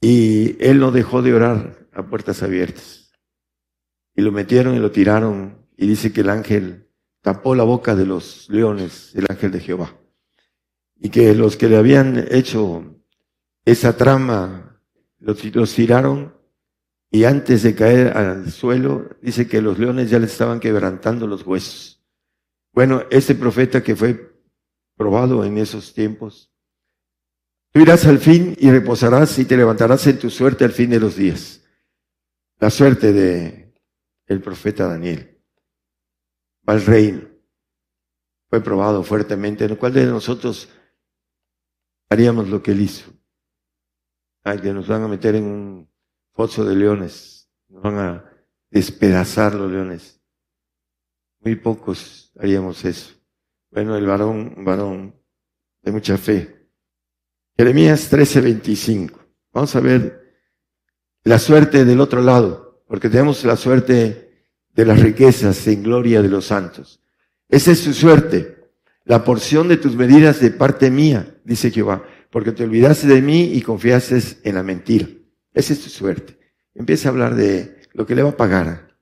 y 0.02 0.58
él 0.64 0.80
no 0.80 0.92
dejó 0.92 1.22
de 1.22 1.34
orar 1.34 1.88
a 1.94 2.04
puertas 2.04 2.44
abiertas. 2.44 3.12
Y 4.16 4.22
lo 4.22 4.32
metieron 4.32 4.76
y 4.76 4.80
lo 4.80 4.92
tiraron 4.92 5.66
y 5.78 5.88
dice 5.88 6.12
que 6.12 6.22
el 6.22 6.30
ángel 6.30 6.90
tapó 7.22 7.56
la 7.56 7.64
boca 7.64 7.96
de 7.96 8.06
los 8.06 8.50
leones, 8.50 9.14
el 9.16 9.26
ángel 9.30 9.52
de 9.52 9.60
Jehová. 9.62 9.96
Y 10.98 11.10
que 11.10 11.34
los 11.34 11.56
que 11.56 11.70
le 11.70 11.78
habían 11.78 12.28
hecho 12.30 12.99
esa 13.72 13.96
trama 13.96 14.82
los, 15.20 15.74
tiraron 15.74 16.36
y 17.12 17.24
antes 17.24 17.64
de 17.64 17.76
caer 17.76 18.18
al 18.18 18.52
suelo, 18.52 19.10
dice 19.22 19.48
que 19.48 19.62
los 19.62 19.78
leones 19.78 20.10
ya 20.10 20.20
le 20.20 20.26
estaban 20.26 20.60
quebrantando 20.60 21.28
los 21.28 21.46
huesos. 21.46 22.04
Bueno, 22.72 23.04
ese 23.10 23.36
profeta 23.36 23.84
que 23.84 23.96
fue 23.96 24.36
probado 24.96 25.44
en 25.44 25.58
esos 25.58 25.94
tiempos, 25.94 26.52
tú 27.72 27.80
irás 27.80 28.06
al 28.06 28.20
fin 28.20 28.56
y 28.60 28.70
reposarás 28.70 29.38
y 29.40 29.46
te 29.46 29.58
levantarás 29.58 30.06
en 30.08 30.20
tu 30.20 30.30
suerte 30.30 30.66
al 30.66 30.72
fin 30.72 30.90
de 30.90 31.00
los 31.00 31.16
días. 31.16 31.64
La 32.60 32.70
suerte 32.70 33.14
de 33.14 33.74
el 34.28 34.42
profeta 34.42 34.88
Daniel. 34.88 35.42
Va 36.68 36.74
al 36.74 36.86
reino. 36.86 37.28
Fue 38.50 38.62
probado 38.62 39.04
fuertemente. 39.04 39.66
¿En 39.66 39.76
cuál 39.76 39.94
de 39.94 40.06
nosotros 40.06 40.70
haríamos 42.10 42.48
lo 42.50 42.62
que 42.62 42.72
él 42.72 42.82
hizo? 42.82 43.19
Que 44.58 44.74
nos 44.74 44.88
van 44.88 45.04
a 45.04 45.08
meter 45.08 45.36
en 45.36 45.44
un 45.44 45.90
pozo 46.34 46.66
de 46.66 46.76
leones. 46.76 47.50
Nos 47.68 47.84
van 47.84 47.98
a 47.98 48.26
despedazar 48.72 49.54
los 49.54 49.72
leones. 49.72 50.22
Muy 51.42 51.56
pocos 51.56 52.32
haríamos 52.40 52.84
eso. 52.84 53.14
Bueno, 53.72 53.96
el 53.96 54.06
varón, 54.06 54.56
varón 54.66 55.16
de 55.82 55.92
mucha 55.92 56.18
fe. 56.18 56.70
Jeremías 57.56 58.10
13:25. 58.12 59.14
Vamos 59.54 59.76
a 59.76 59.80
ver 59.80 60.20
la 61.24 61.40
suerte 61.40 61.86
del 61.86 62.00
otro 62.00 62.22
lado, 62.22 62.84
porque 62.88 63.10
tenemos 63.10 63.44
la 63.44 63.56
suerte 63.56 64.48
de 64.70 64.86
las 64.86 65.00
riquezas 65.00 65.68
en 65.68 65.84
gloria 65.84 66.22
de 66.22 66.30
los 66.30 66.46
santos. 66.46 67.02
Esa 67.48 67.72
es 67.72 67.80
su 67.80 67.94
suerte, 67.94 68.60
la 69.06 69.24
porción 69.24 69.68
de 69.68 69.78
tus 69.78 69.96
medidas 69.96 70.40
de 70.40 70.52
parte 70.52 70.92
mía, 70.92 71.40
dice 71.44 71.72
Jehová, 71.72 72.04
porque 72.30 72.52
te 72.52 72.64
olvidaste 72.64 73.08
de 73.08 73.22
mí 73.22 73.54
y 73.54 73.62
confiaste 73.62 74.20
en 74.44 74.56
la 74.56 74.64
mentira. 74.64 75.08
Esa 75.54 75.74
es 75.74 75.82
tu 75.82 75.90
suerte. 75.90 76.38
Empieza 76.76 77.10
a 77.10 77.12
hablar 77.12 77.36
de 77.36 77.82
lo 77.94 78.06
que 78.06 78.16
le 78.16 78.24
va 78.24 78.30
a 78.30 78.38
pagar. 78.38 78.98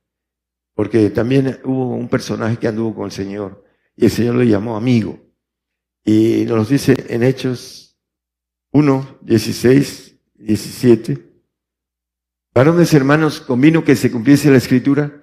Porque 0.74 1.10
también 1.10 1.60
hubo 1.63 1.96
un 1.96 2.08
personaje 2.08 2.58
que 2.58 2.68
anduvo 2.68 2.96
con 2.96 3.06
el 3.06 3.12
Señor 3.12 3.66
y 3.96 4.06
el 4.06 4.12
Señor 4.12 4.36
lo 4.36 4.44
llamó 4.44 4.78
amigo. 4.78 5.20
Y 6.06 6.46
nos 6.48 6.70
dice 6.70 6.96
en 7.10 7.24
Hechos 7.24 7.98
1, 8.72 9.20
16, 9.22 10.16
17. 10.36 11.28
Varones 12.54 12.94
hermanos, 12.94 13.42
convino 13.42 13.84
que 13.84 13.96
se 13.96 14.12
cumpliese 14.12 14.50
la 14.50 14.58
escritura, 14.58 15.22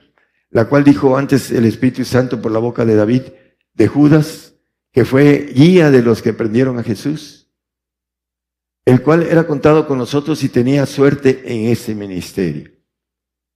la 0.51 0.69
cual 0.69 0.85
dijo 0.85 1.17
antes 1.17 1.51
el 1.51 1.65
Espíritu 1.65 2.05
Santo 2.05 2.41
por 2.43 2.53
la 2.53 2.59
boca 2.59 2.85
de 2.85 2.97
David, 2.97 3.23
de 3.73 3.89
Judas, 3.89 4.57
que 4.93 5.05
fue 5.05 5.53
guía 5.55 5.91
de 5.91 6.03
los 6.03 6.21
que 6.21 6.33
prendieron 6.33 6.79
a 6.79 6.83
Jesús 6.85 7.44
el 8.85 9.03
cual 9.03 9.23
era 9.23 9.47
contado 9.47 9.87
con 9.87 9.99
nosotros 9.99 10.43
y 10.43 10.49
tenía 10.49 10.85
suerte 10.87 11.43
en 11.47 11.71
ese 11.71 11.95
ministerio. 11.95 12.71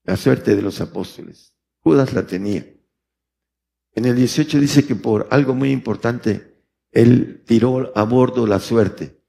La 0.05 0.17
suerte 0.17 0.57
de 0.57 0.63
los 0.63 0.81
apóstoles. 0.81 1.55
Judas 1.83 2.15
la 2.15 2.27
tenía. 2.27 2.67
En 3.95 4.05
el 4.07 4.17
18 4.17 4.59
dice 4.61 4.87
que 4.87 4.95
por 4.95 5.29
algo 5.31 5.55
muy 5.55 5.71
importante, 5.71 6.63
él 6.93 7.43
tiró 7.47 7.97
a 7.97 8.05
bordo 8.05 8.47
la 8.47 8.59
suerte. 8.59 9.21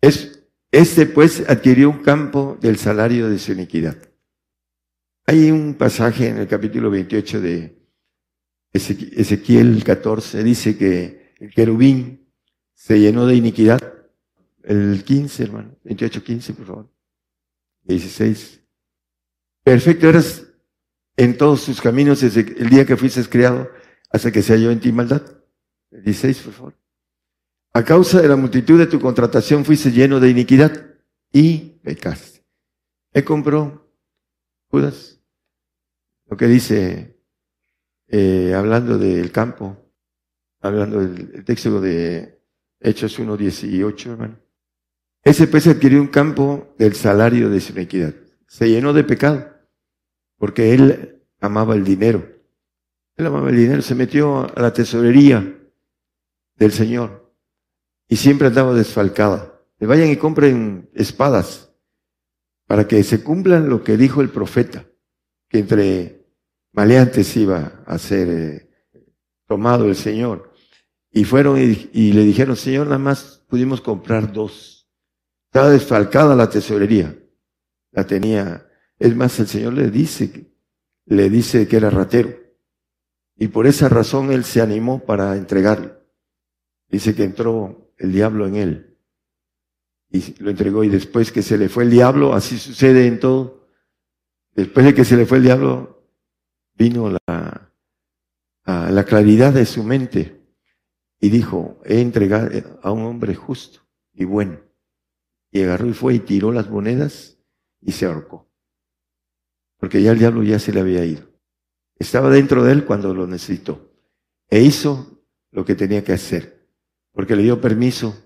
Es, 0.00 0.46
este 0.72 1.06
pues 1.06 1.48
adquirió 1.48 1.90
un 1.90 2.02
campo 2.02 2.58
del 2.60 2.76
salario 2.76 3.28
de 3.28 3.38
su 3.38 3.52
iniquidad. 3.52 3.96
Hay 5.26 5.52
un 5.52 5.74
pasaje 5.74 6.28
en 6.28 6.38
el 6.38 6.48
capítulo 6.48 6.90
28 6.90 7.40
de 7.40 7.78
Ezequiel 8.72 9.84
14, 9.84 10.42
dice 10.42 10.76
que 10.76 11.34
el 11.38 11.54
querubín 11.54 12.32
se 12.74 12.98
llenó 12.98 13.26
de 13.26 13.36
iniquidad 13.36 14.01
el 14.64 15.02
15, 15.04 15.42
hermano. 15.42 15.76
28, 15.84 16.22
15, 16.22 16.54
por 16.54 16.66
favor. 16.66 16.90
16. 17.84 18.60
Perfecto 19.62 20.08
eras 20.08 20.46
en 21.16 21.36
todos 21.36 21.64
tus 21.64 21.80
caminos 21.80 22.20
desde 22.20 22.40
el 22.40 22.68
día 22.68 22.86
que 22.86 22.96
fuiste 22.96 23.22
criado 23.24 23.68
hasta 24.10 24.30
que 24.30 24.42
se 24.42 24.54
halló 24.54 24.70
en 24.70 24.80
ti 24.80 24.92
maldad. 24.92 25.22
16, 25.90 26.38
por 26.40 26.52
favor. 26.52 26.74
A 27.74 27.84
causa 27.84 28.20
de 28.20 28.28
la 28.28 28.36
multitud 28.36 28.78
de 28.78 28.86
tu 28.86 29.00
contratación 29.00 29.64
fuiste 29.64 29.90
lleno 29.90 30.20
de 30.20 30.30
iniquidad 30.30 30.94
y 31.32 31.78
pecaste. 31.82 32.44
Me 33.14 33.24
compró 33.24 33.90
Judas 34.68 35.20
lo 36.26 36.36
que 36.36 36.46
dice, 36.46 37.18
eh, 38.08 38.54
hablando 38.54 38.96
del 38.96 39.30
campo, 39.30 39.76
hablando 40.60 41.00
del 41.00 41.44
texto 41.44 41.78
de 41.78 42.42
Hechos 42.80 43.18
1.18, 43.18 44.12
hermano. 44.12 44.38
Ese 45.24 45.46
pues 45.46 45.66
adquirió 45.68 46.00
un 46.00 46.08
campo 46.08 46.74
del 46.78 46.94
salario 46.94 47.48
de 47.48 47.60
su 47.60 47.72
iniquidad. 47.72 48.14
Se 48.48 48.68
llenó 48.68 48.92
de 48.92 49.04
pecado, 49.04 49.48
porque 50.36 50.74
él 50.74 51.22
amaba 51.40 51.74
el 51.74 51.84
dinero. 51.84 52.28
Él 53.16 53.26
amaba 53.26 53.50
el 53.50 53.56
dinero, 53.56 53.82
se 53.82 53.94
metió 53.94 54.52
a 54.56 54.60
la 54.60 54.72
tesorería 54.72 55.58
del 56.56 56.72
Señor 56.72 57.32
y 58.08 58.16
siempre 58.16 58.48
andaba 58.48 58.74
desfalcada. 58.74 59.60
Le 59.78 59.86
vayan 59.86 60.10
y 60.10 60.16
compren 60.16 60.90
espadas 60.94 61.72
para 62.66 62.88
que 62.88 63.02
se 63.04 63.22
cumplan 63.22 63.68
lo 63.68 63.84
que 63.84 63.96
dijo 63.96 64.22
el 64.22 64.30
profeta, 64.30 64.86
que 65.48 65.58
entre 65.60 66.26
maleantes 66.72 67.36
iba 67.36 67.82
a 67.86 67.98
ser 67.98 68.28
eh, 68.28 68.70
tomado 69.46 69.86
el 69.86 69.96
Señor. 69.96 70.52
Y 71.10 71.24
fueron 71.24 71.58
y 71.58 72.12
le 72.12 72.24
dijeron, 72.24 72.56
Señor, 72.56 72.86
nada 72.86 72.98
más 72.98 73.44
pudimos 73.48 73.80
comprar 73.80 74.32
dos. 74.32 74.81
Estaba 75.52 75.68
desfalcada 75.68 76.34
la 76.34 76.48
tesorería. 76.48 77.14
La 77.90 78.06
tenía. 78.06 78.66
Es 78.98 79.14
más, 79.14 79.38
el 79.38 79.46
Señor 79.46 79.74
le 79.74 79.90
dice, 79.90 80.50
le 81.04 81.28
dice 81.28 81.68
que 81.68 81.76
era 81.76 81.90
ratero. 81.90 82.34
Y 83.36 83.48
por 83.48 83.66
esa 83.66 83.90
razón 83.90 84.32
él 84.32 84.44
se 84.44 84.62
animó 84.62 85.04
para 85.04 85.36
entregarlo. 85.36 86.00
Dice 86.88 87.14
que 87.14 87.24
entró 87.24 87.92
el 87.98 88.12
diablo 88.12 88.46
en 88.46 88.56
él. 88.56 88.98
Y 90.08 90.42
lo 90.42 90.48
entregó. 90.48 90.84
Y 90.84 90.88
después 90.88 91.30
que 91.30 91.42
se 91.42 91.58
le 91.58 91.68
fue 91.68 91.84
el 91.84 91.90
diablo, 91.90 92.32
así 92.32 92.56
sucede 92.56 93.06
en 93.06 93.20
todo. 93.20 93.68
Después 94.54 94.86
de 94.86 94.94
que 94.94 95.04
se 95.04 95.18
le 95.18 95.26
fue 95.26 95.36
el 95.36 95.44
diablo, 95.44 96.08
vino 96.76 97.10
la, 97.26 97.70
la 98.64 99.04
claridad 99.04 99.52
de 99.52 99.66
su 99.66 99.84
mente. 99.84 100.46
Y 101.20 101.28
dijo, 101.28 101.78
he 101.84 102.00
entregado 102.00 102.48
a 102.82 102.90
un 102.90 103.02
hombre 103.02 103.34
justo 103.34 103.80
y 104.14 104.24
bueno 104.24 104.71
y 105.52 105.62
agarró 105.62 105.86
y 105.86 105.92
fue 105.92 106.14
y 106.14 106.18
tiró 106.20 106.50
las 106.50 106.68
monedas 106.70 107.38
y 107.80 107.92
se 107.92 108.06
ahorcó. 108.06 108.50
Porque 109.76 110.02
ya 110.02 110.12
el 110.12 110.18
diablo 110.18 110.42
ya 110.42 110.58
se 110.58 110.72
le 110.72 110.80
había 110.80 111.04
ido. 111.04 111.28
Estaba 111.96 112.30
dentro 112.30 112.64
de 112.64 112.72
él 112.72 112.84
cuando 112.84 113.14
lo 113.14 113.26
necesitó. 113.26 113.92
E 114.48 114.60
hizo 114.62 115.22
lo 115.50 115.64
que 115.64 115.74
tenía 115.74 116.02
que 116.02 116.12
hacer. 116.12 116.66
Porque 117.12 117.36
le 117.36 117.42
dio 117.42 117.60
permiso 117.60 118.16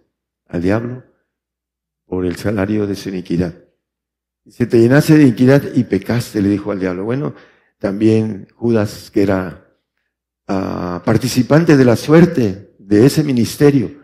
al 0.47 0.63
diablo 0.63 1.05
por 2.07 2.25
el 2.25 2.37
salario 2.37 2.87
de 2.87 2.95
su 2.95 3.09
iniquidad. 3.09 3.55
Se 4.47 4.67
te 4.67 4.79
llenaste 4.79 5.17
de 5.17 5.25
iniquidad 5.25 5.63
y 5.75 5.83
pecaste, 5.85 6.41
le 6.41 6.49
dijo 6.49 6.71
al 6.71 6.79
diablo. 6.79 7.05
Bueno, 7.05 7.35
también 7.79 8.47
Judas, 8.55 9.11
que 9.11 9.23
era 9.23 9.67
ah, 10.47 11.03
participante 11.05 11.77
de 11.77 11.85
la 11.85 11.97
suerte 11.97 12.75
de 12.79 13.07
ese 13.07 13.25
ministerio, 13.25 14.03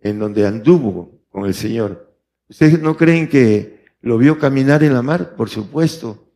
en 0.00 0.18
donde 0.18 0.46
anduvo 0.46 1.22
con 1.28 1.44
el 1.44 1.54
Señor, 1.54 2.05
¿Ustedes 2.48 2.80
no 2.80 2.96
creen 2.96 3.28
que 3.28 3.84
lo 4.00 4.18
vio 4.18 4.38
caminar 4.38 4.82
en 4.82 4.94
la 4.94 5.02
mar? 5.02 5.34
Por 5.34 5.48
supuesto. 5.48 6.32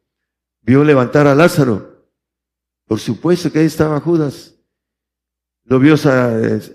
¿Vio 0.63 0.85
levantar 0.85 1.27
a 1.27 1.35
Lázaro? 1.35 2.09
Por 2.87 2.99
supuesto 2.99 3.53
que 3.53 3.61
ahí 3.61 3.67
estaba 3.67 4.01
Judas. 4.01 4.57
Lo 5.65 5.79
vio 5.79 5.95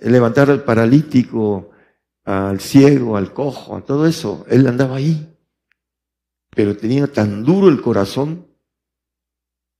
levantar 0.01 0.49
al 0.49 0.63
paralítico, 0.63 1.71
al 2.23 2.59
ciego, 2.61 3.17
al 3.17 3.33
cojo, 3.33 3.75
a 3.75 3.81
todo 3.81 4.05
eso. 4.07 4.45
Él 4.49 4.65
andaba 4.67 4.95
ahí. 4.95 5.37
Pero 6.51 6.77
tenía 6.77 7.07
tan 7.07 7.43
duro 7.43 7.67
el 7.67 7.81
corazón 7.81 8.47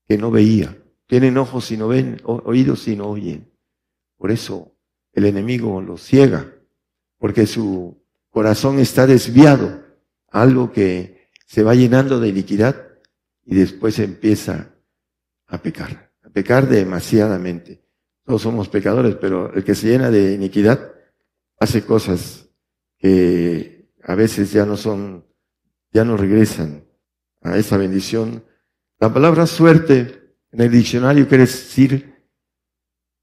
que 0.08 0.18
no 0.18 0.32
veía. 0.32 0.78
tienen 1.08 1.38
ojos 1.38 1.72
y 1.72 1.78
no 1.78 1.88
ven, 1.88 2.20
oídos 2.24 2.88
y 2.88 2.96
no 2.96 3.10
oyen. 3.10 3.52
Por 4.18 4.32
eso 4.32 4.76
el 5.14 5.26
enemigo 5.26 5.82
los 5.82 6.02
ciega, 6.02 6.52
porque 7.18 7.46
su 7.48 8.05
corazón 8.36 8.80
está 8.80 9.08
desviado 9.08 9.82
algo 10.30 10.74
que 10.74 11.30
se 11.46 11.64
va 11.64 11.74
llenando 11.74 12.20
de 12.20 12.28
iniquidad 12.28 12.76
y 13.46 13.56
después 13.56 13.98
empieza 13.98 14.76
a 15.48 15.62
pecar, 15.62 16.12
a 16.22 16.30
pecar 16.32 16.68
demasiadamente. 16.68 17.82
Todos 18.26 18.42
somos 18.42 18.68
pecadores, 18.68 19.16
pero 19.16 19.54
el 19.54 19.64
que 19.64 19.74
se 19.74 19.88
llena 19.88 20.12
de 20.12 20.34
iniquidad 20.34 20.92
hace 21.62 21.86
cosas 21.86 22.50
que 22.98 23.90
a 24.04 24.16
veces 24.16 24.52
ya 24.52 24.66
no 24.66 24.76
son, 24.76 25.26
ya 25.94 26.04
no 26.04 26.18
regresan 26.18 26.84
a 27.42 27.56
esa 27.58 27.78
bendición. 27.78 28.44
La 29.00 29.14
palabra 29.14 29.48
suerte 29.48 30.36
en 30.52 30.60
el 30.60 30.72
diccionario 30.72 31.26
quiere 31.30 31.46
decir 31.46 32.22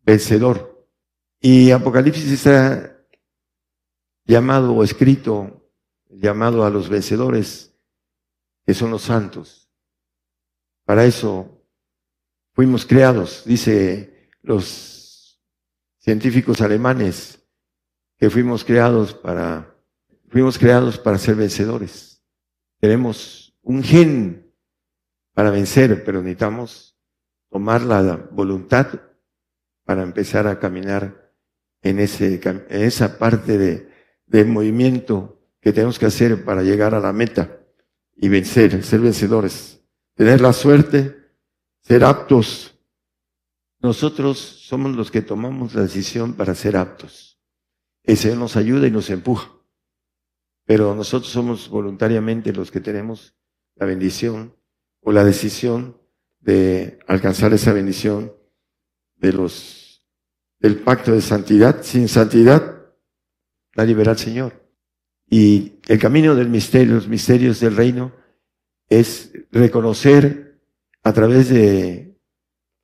vencedor. 0.06 0.88
Y 1.38 1.70
Apocalipsis 1.70 2.32
está 2.32 2.91
llamado 4.24 4.74
o 4.74 4.84
escrito, 4.84 5.70
llamado 6.08 6.64
a 6.64 6.70
los 6.70 6.88
vencedores, 6.88 7.74
que 8.64 8.74
son 8.74 8.90
los 8.90 9.02
santos. 9.02 9.70
Para 10.84 11.04
eso 11.04 11.64
fuimos 12.52 12.86
creados, 12.86 13.42
dice 13.44 14.30
los 14.42 15.40
científicos 15.98 16.60
alemanes, 16.60 17.38
que 18.18 18.30
fuimos 18.30 18.64
creados 18.64 19.14
para, 19.14 19.76
fuimos 20.28 20.58
creados 20.58 20.98
para 20.98 21.18
ser 21.18 21.34
vencedores. 21.34 22.22
Tenemos 22.78 23.56
un 23.62 23.82
gen 23.82 24.52
para 25.34 25.50
vencer, 25.50 26.04
pero 26.04 26.20
necesitamos 26.20 26.96
tomar 27.50 27.82
la 27.82 28.16
voluntad 28.30 28.86
para 29.84 30.02
empezar 30.02 30.46
a 30.46 30.58
caminar 30.58 31.32
en, 31.82 31.98
ese, 31.98 32.40
en 32.44 32.82
esa 32.82 33.18
parte 33.18 33.58
de, 33.58 33.91
de 34.32 34.44
movimiento 34.44 35.38
que 35.60 35.72
tenemos 35.72 35.98
que 35.98 36.06
hacer 36.06 36.44
para 36.44 36.62
llegar 36.62 36.94
a 36.94 37.00
la 37.00 37.12
meta 37.12 37.60
y 38.16 38.28
vencer, 38.28 38.82
ser 38.82 39.00
vencedores. 39.00 39.80
Tener 40.14 40.40
la 40.40 40.52
suerte 40.52 41.22
ser 41.82 42.04
aptos. 42.04 42.78
Nosotros 43.80 44.38
somos 44.38 44.96
los 44.96 45.10
que 45.10 45.22
tomamos 45.22 45.74
la 45.74 45.82
decisión 45.82 46.34
para 46.34 46.54
ser 46.54 46.76
aptos. 46.76 47.40
El 48.04 48.16
Señor 48.16 48.38
nos 48.38 48.56
ayuda 48.56 48.86
y 48.86 48.90
nos 48.90 49.10
empuja. 49.10 49.50
Pero 50.64 50.94
nosotros 50.94 51.30
somos 51.30 51.68
voluntariamente 51.68 52.52
los 52.52 52.70
que 52.70 52.80
tenemos 52.80 53.34
la 53.74 53.86
bendición 53.86 54.56
o 55.00 55.12
la 55.12 55.24
decisión 55.24 56.00
de 56.40 57.00
alcanzar 57.06 57.52
esa 57.52 57.72
bendición 57.72 58.32
de 59.16 59.32
los 59.32 60.06
del 60.60 60.78
pacto 60.78 61.12
de 61.12 61.20
santidad. 61.20 61.82
Sin 61.82 62.08
santidad 62.08 62.71
la 63.74 63.84
libera 63.84 64.12
el 64.12 64.18
Señor. 64.18 64.62
Y 65.28 65.74
el 65.88 65.98
camino 65.98 66.34
del 66.34 66.48
misterio, 66.48 66.94
los 66.94 67.08
misterios 67.08 67.60
del 67.60 67.76
reino, 67.76 68.12
es 68.88 69.32
reconocer 69.50 70.60
a 71.02 71.12
través 71.12 71.48
de 71.48 72.18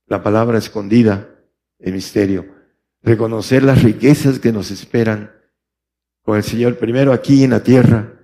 la 0.07 0.23
palabra 0.23 0.59
escondida, 0.59 1.29
el 1.79 1.93
misterio, 1.93 2.47
reconocer 3.03 3.63
las 3.63 3.83
riquezas 3.83 4.39
que 4.39 4.53
nos 4.53 4.71
esperan 4.71 5.33
con 6.23 6.37
el 6.37 6.43
Señor, 6.43 6.79
primero 6.79 7.13
aquí 7.13 7.45
en 7.45 7.51
la 7.51 7.63
tierra, 7.63 8.15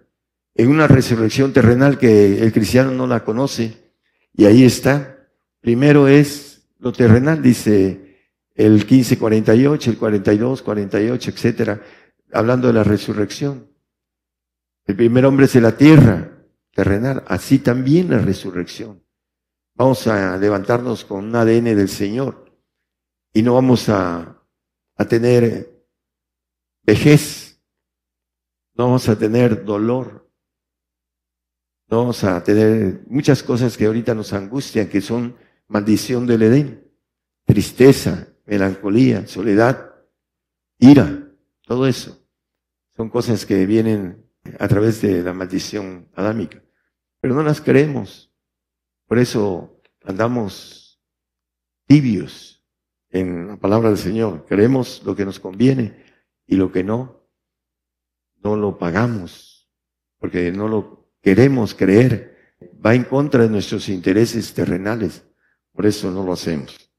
en 0.55 0.69
una 0.69 0.87
resurrección 0.87 1.53
terrenal 1.53 1.99
que 1.99 2.43
el 2.43 2.53
cristiano 2.53 2.91
no 2.91 3.07
la 3.07 3.25
conoce, 3.25 3.93
y 4.33 4.47
ahí 4.47 4.65
está. 4.65 5.29
Primero 5.61 6.09
es 6.09 6.67
lo 6.79 6.93
terrenal, 6.93 7.43
dice 7.43 8.19
el 8.55 8.73
1548, 8.73 9.91
el 9.91 9.99
42, 9.99 10.63
48, 10.63 11.31
etcétera, 11.31 11.83
hablando 12.35 12.67
de 12.67 12.75
la 12.75 12.85
resurrección. 12.85 13.71
El 14.87 14.97
primer 14.97 15.25
hombre 15.25 15.47
es 15.47 15.53
de 15.55 15.61
la 15.61 15.77
tierra 15.77 16.47
terrenal, 16.73 17.25
así 17.29 17.61
también 17.61 18.11
la 18.11 18.19
resurrección. 18.19 19.03
Vamos 19.77 20.07
a 20.09 20.37
levantarnos 20.37 21.05
con 21.05 21.25
un 21.25 21.37
ADN 21.37 21.77
del 21.77 21.89
Señor 21.89 22.53
y 23.33 23.43
no 23.43 23.55
vamos 23.55 23.89
a, 23.89 24.43
a 24.97 25.05
tener 25.07 25.87
vejez, 26.83 27.63
no 28.75 28.87
vamos 28.87 29.09
a 29.09 29.17
tener 29.17 29.65
dolor, 29.65 30.31
no 31.89 31.99
vamos 31.99 32.25
a 32.25 32.43
tener 32.43 33.05
muchas 33.07 33.43
cosas 33.43 33.77
que 33.77 33.87
ahorita 33.87 34.15
nos 34.15 34.33
angustian, 34.33 34.89
que 34.89 35.01
son 35.01 35.37
maldición 35.69 36.27
del 36.27 36.43
Edén, 36.43 36.93
tristeza, 37.45 38.29
melancolía, 38.45 39.27
soledad, 39.27 39.95
ira, 40.79 41.31
todo 41.63 41.87
eso. 41.87 42.24
Son 42.97 43.11
cosas 43.11 43.45
que 43.45 43.67
vienen 43.67 44.25
a 44.59 44.69
través 44.69 45.01
de 45.03 45.23
la 45.23 45.33
maldición 45.33 46.09
adámica, 46.15 46.63
pero 47.21 47.35
no 47.35 47.43
las 47.43 47.61
creemos. 47.61 48.33
Por 49.07 49.19
eso 49.19 49.81
andamos 50.03 51.03
tibios 51.87 52.65
en 53.11 53.49
la 53.49 53.57
palabra 53.57 53.89
del 53.89 53.99
Señor. 53.99 54.45
Queremos 54.47 55.03
lo 55.05 55.17
que 55.17 55.25
nos 55.25 55.41
conviene 55.41 56.05
y 56.47 56.57
lo 56.57 56.71
que 56.71 56.85
no, 56.85 57.29
no 58.43 58.57
lo 58.57 58.79
pagamos, 58.79 59.69
porque 60.19 60.53
no 60.53 60.69
lo 60.69 61.11
queremos 61.21 61.75
creer. 61.75 62.57
Va 62.85 62.95
en 62.95 63.05
contra 63.05 63.43
de 63.43 63.51
nuestros 63.51 63.89
intereses 63.89 64.55
terrenales. 64.55 65.27
Por 65.73 65.87
eso 65.87 66.11
no 66.11 66.25
lo 66.25 66.33
hacemos. 66.33 66.93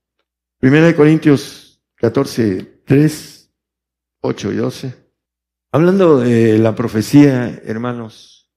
Primera 0.59 0.87
de 0.87 0.95
Corintios 0.95 1.81
14, 1.95 2.81
3, 2.85 3.53
8 4.21 4.51
y 4.51 4.55
12. 4.55 5.04
Hablando 5.75 6.19
de 6.19 6.57
la 6.57 6.73
profecía, 6.73 7.61
hermanos, 7.65 8.49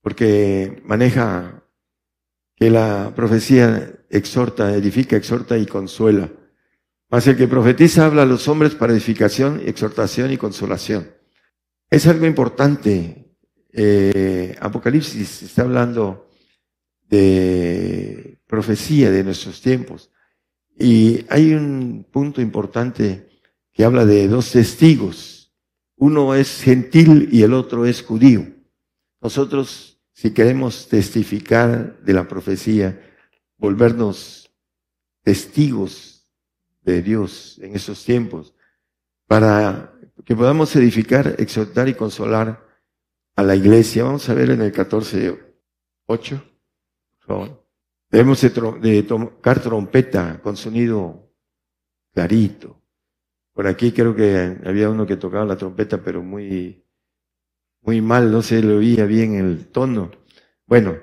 porque 0.00 0.80
maneja 0.86 1.64
que 2.56 2.70
la 2.70 3.12
profecía 3.14 3.92
exhorta, 4.08 4.74
edifica, 4.74 5.16
exhorta 5.16 5.58
y 5.58 5.66
consuela. 5.66 6.32
Mas 7.10 7.26
el 7.26 7.36
que 7.36 7.46
profetiza 7.46 8.06
habla 8.06 8.22
a 8.22 8.24
los 8.24 8.48
hombres 8.48 8.74
para 8.74 8.94
edificación, 8.94 9.60
exhortación 9.66 10.32
y 10.32 10.38
consolación. 10.38 11.10
Es 11.90 12.06
algo 12.06 12.24
importante. 12.24 13.36
Eh, 13.70 14.56
Apocalipsis 14.60 15.42
está 15.42 15.60
hablando 15.60 16.30
de 17.02 18.40
profecía 18.46 19.10
de 19.10 19.24
nuestros 19.24 19.60
tiempos. 19.60 20.10
Y 20.74 21.26
hay 21.28 21.52
un 21.52 22.06
punto 22.10 22.40
importante 22.40 23.28
que 23.74 23.84
habla 23.84 24.06
de 24.06 24.26
dos 24.26 24.52
testigos. 24.52 25.33
Uno 25.96 26.34
es 26.34 26.62
gentil 26.62 27.28
y 27.32 27.42
el 27.42 27.54
otro 27.54 27.86
es 27.86 28.02
judío. 28.02 28.46
Nosotros 29.20 29.94
si 30.14 30.32
queremos 30.32 30.88
testificar 30.88 31.98
de 32.00 32.12
la 32.12 32.28
profecía, 32.28 33.00
volvernos 33.58 34.54
testigos 35.22 36.32
de 36.82 37.02
Dios 37.02 37.58
en 37.60 37.74
esos 37.74 38.04
tiempos, 38.04 38.54
para 39.26 39.92
que 40.24 40.36
podamos 40.36 40.74
edificar, 40.76 41.34
exhortar 41.38 41.88
y 41.88 41.94
consolar 41.94 42.64
a 43.34 43.42
la 43.42 43.56
iglesia. 43.56 44.04
Vamos 44.04 44.28
a 44.28 44.34
ver 44.34 44.50
en 44.50 44.62
el 44.62 44.70
14, 44.70 45.56
8, 46.06 46.50
Debemos 48.10 48.40
de, 48.40 49.02
tocar 49.02 49.60
trompeta 49.60 50.40
con 50.40 50.56
sonido 50.56 51.28
clarito. 52.12 52.80
Por 53.54 53.68
aquí 53.68 53.92
creo 53.92 54.14
que 54.16 54.58
había 54.64 54.90
uno 54.90 55.06
que 55.06 55.16
tocaba 55.16 55.44
la 55.44 55.56
trompeta, 55.56 56.02
pero 56.02 56.22
muy 56.22 56.84
muy 57.84 58.00
mal, 58.00 58.32
no 58.32 58.42
se 58.42 58.62
le 58.62 58.74
oía 58.74 59.04
bien 59.04 59.34
el 59.34 59.66
tono. 59.66 60.10
Bueno, 60.66 60.98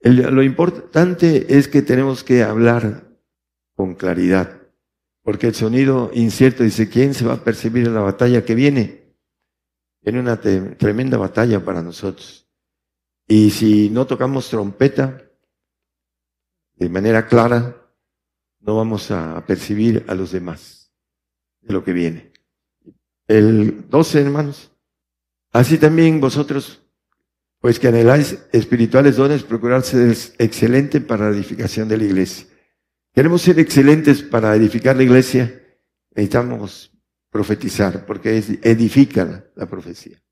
lo 0.00 0.42
importante 0.42 1.58
es 1.58 1.68
que 1.68 1.82
tenemos 1.82 2.22
que 2.22 2.42
hablar 2.44 3.08
con 3.74 3.96
claridad, 3.96 4.62
porque 5.22 5.48
el 5.48 5.54
sonido 5.54 6.10
incierto 6.14 6.62
dice, 6.62 6.88
¿quién 6.88 7.12
se 7.14 7.26
va 7.26 7.34
a 7.34 7.44
percibir 7.44 7.86
en 7.86 7.94
la 7.94 8.02
batalla 8.02 8.44
que 8.44 8.54
viene? 8.54 9.16
Viene 10.00 10.20
una 10.20 10.40
tremenda 10.40 11.18
batalla 11.18 11.64
para 11.64 11.82
nosotros. 11.82 12.48
Y 13.26 13.50
si 13.50 13.90
no 13.90 14.06
tocamos 14.06 14.48
trompeta 14.48 15.22
de 16.74 16.88
manera 16.88 17.26
clara, 17.26 17.76
no 18.60 18.76
vamos 18.76 19.10
a 19.10 19.44
percibir 19.44 20.04
a 20.06 20.14
los 20.14 20.30
demás 20.30 20.81
de 21.62 21.72
lo 21.72 21.84
que 21.84 21.92
viene. 21.92 22.32
El 23.26 23.88
12, 23.88 24.20
hermanos. 24.20 24.72
Así 25.52 25.78
también 25.78 26.20
vosotros, 26.20 26.82
pues 27.60 27.78
que 27.78 27.88
anheláis 27.88 28.38
espirituales 28.52 29.16
dones, 29.16 29.42
procurad 29.42 29.82
ser 29.82 30.16
excelente 30.38 31.00
para 31.00 31.30
la 31.30 31.36
edificación 31.36 31.88
de 31.88 31.98
la 31.98 32.04
iglesia. 32.04 32.46
Queremos 33.14 33.42
ser 33.42 33.58
excelentes 33.58 34.22
para 34.22 34.56
edificar 34.56 34.96
la 34.96 35.02
iglesia, 35.02 35.62
necesitamos 36.10 36.92
profetizar, 37.30 38.06
porque 38.06 38.42
edifica 38.62 39.44
la 39.54 39.66
profecía. 39.66 40.22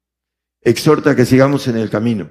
Exhorta 0.62 1.14
que 1.16 1.26
sigamos 1.26 1.68
en 1.68 1.76
el 1.76 1.90
camino 1.90 2.30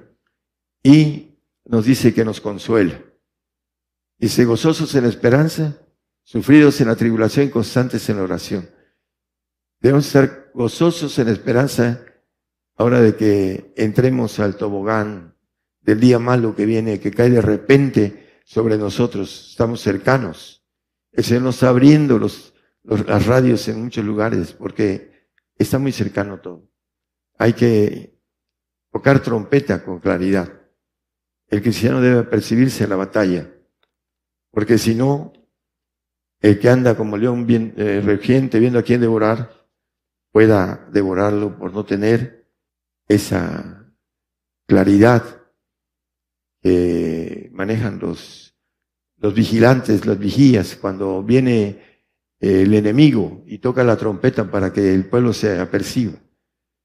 y 0.82 1.38
nos 1.64 1.84
dice 1.84 2.12
que 2.14 2.24
nos 2.24 2.40
consuela. 2.40 3.00
Dice, 4.18 4.44
gozosos 4.44 4.94
en 4.94 5.04
la 5.04 5.08
esperanza, 5.08 5.78
sufridos 6.22 6.80
en 6.80 6.88
la 6.88 6.96
tribulación, 6.96 7.48
constantes 7.48 8.08
en 8.08 8.16
la 8.16 8.24
oración. 8.24 8.68
Debemos 9.80 10.06
estar 10.06 10.50
gozosos 10.52 11.18
en 11.18 11.28
esperanza 11.28 12.04
ahora 12.76 13.00
de 13.00 13.16
que 13.16 13.72
entremos 13.76 14.38
al 14.38 14.56
tobogán 14.56 15.34
del 15.80 16.00
día 16.00 16.18
malo 16.18 16.54
que 16.54 16.66
viene, 16.66 17.00
que 17.00 17.10
cae 17.10 17.30
de 17.30 17.40
repente 17.40 18.42
sobre 18.44 18.76
nosotros. 18.76 19.48
Estamos 19.50 19.80
cercanos. 19.80 20.62
El 21.12 21.24
Señor 21.24 21.44
nos 21.44 21.54
está 21.54 21.70
abriendo 21.70 22.18
las 22.18 23.26
radios 23.26 23.66
en 23.68 23.82
muchos 23.82 24.04
lugares 24.04 24.52
porque 24.52 25.28
está 25.56 25.78
muy 25.78 25.92
cercano 25.92 26.40
todo. 26.40 26.68
Hay 27.38 27.54
que 27.54 28.20
tocar 28.92 29.22
trompeta 29.22 29.82
con 29.82 29.98
claridad. 29.98 30.60
El 31.48 31.62
cristiano 31.62 32.02
debe 32.02 32.22
percibirse 32.24 32.84
en 32.84 32.90
la 32.90 32.96
batalla, 32.96 33.50
porque 34.50 34.78
si 34.78 34.94
no, 34.94 35.32
el 36.40 36.60
que 36.60 36.68
anda 36.68 36.96
como 36.96 37.16
león 37.16 37.46
bien, 37.46 37.74
eh, 37.76 38.00
viendo 38.52 38.78
a 38.78 38.82
quién 38.82 39.00
devorar, 39.00 39.59
pueda 40.32 40.88
devorarlo 40.92 41.58
por 41.58 41.72
no 41.72 41.84
tener 41.84 42.46
esa 43.08 43.92
claridad 44.66 45.24
que 46.62 47.50
manejan 47.52 47.98
los, 47.98 48.54
los 49.16 49.34
vigilantes, 49.34 50.06
las 50.06 50.18
vigías, 50.18 50.76
cuando 50.76 51.22
viene 51.22 51.82
el 52.38 52.72
enemigo 52.72 53.42
y 53.46 53.58
toca 53.58 53.84
la 53.84 53.96
trompeta 53.96 54.50
para 54.50 54.72
que 54.72 54.94
el 54.94 55.06
pueblo 55.06 55.32
se 55.32 55.58
aperciba. 55.58 56.14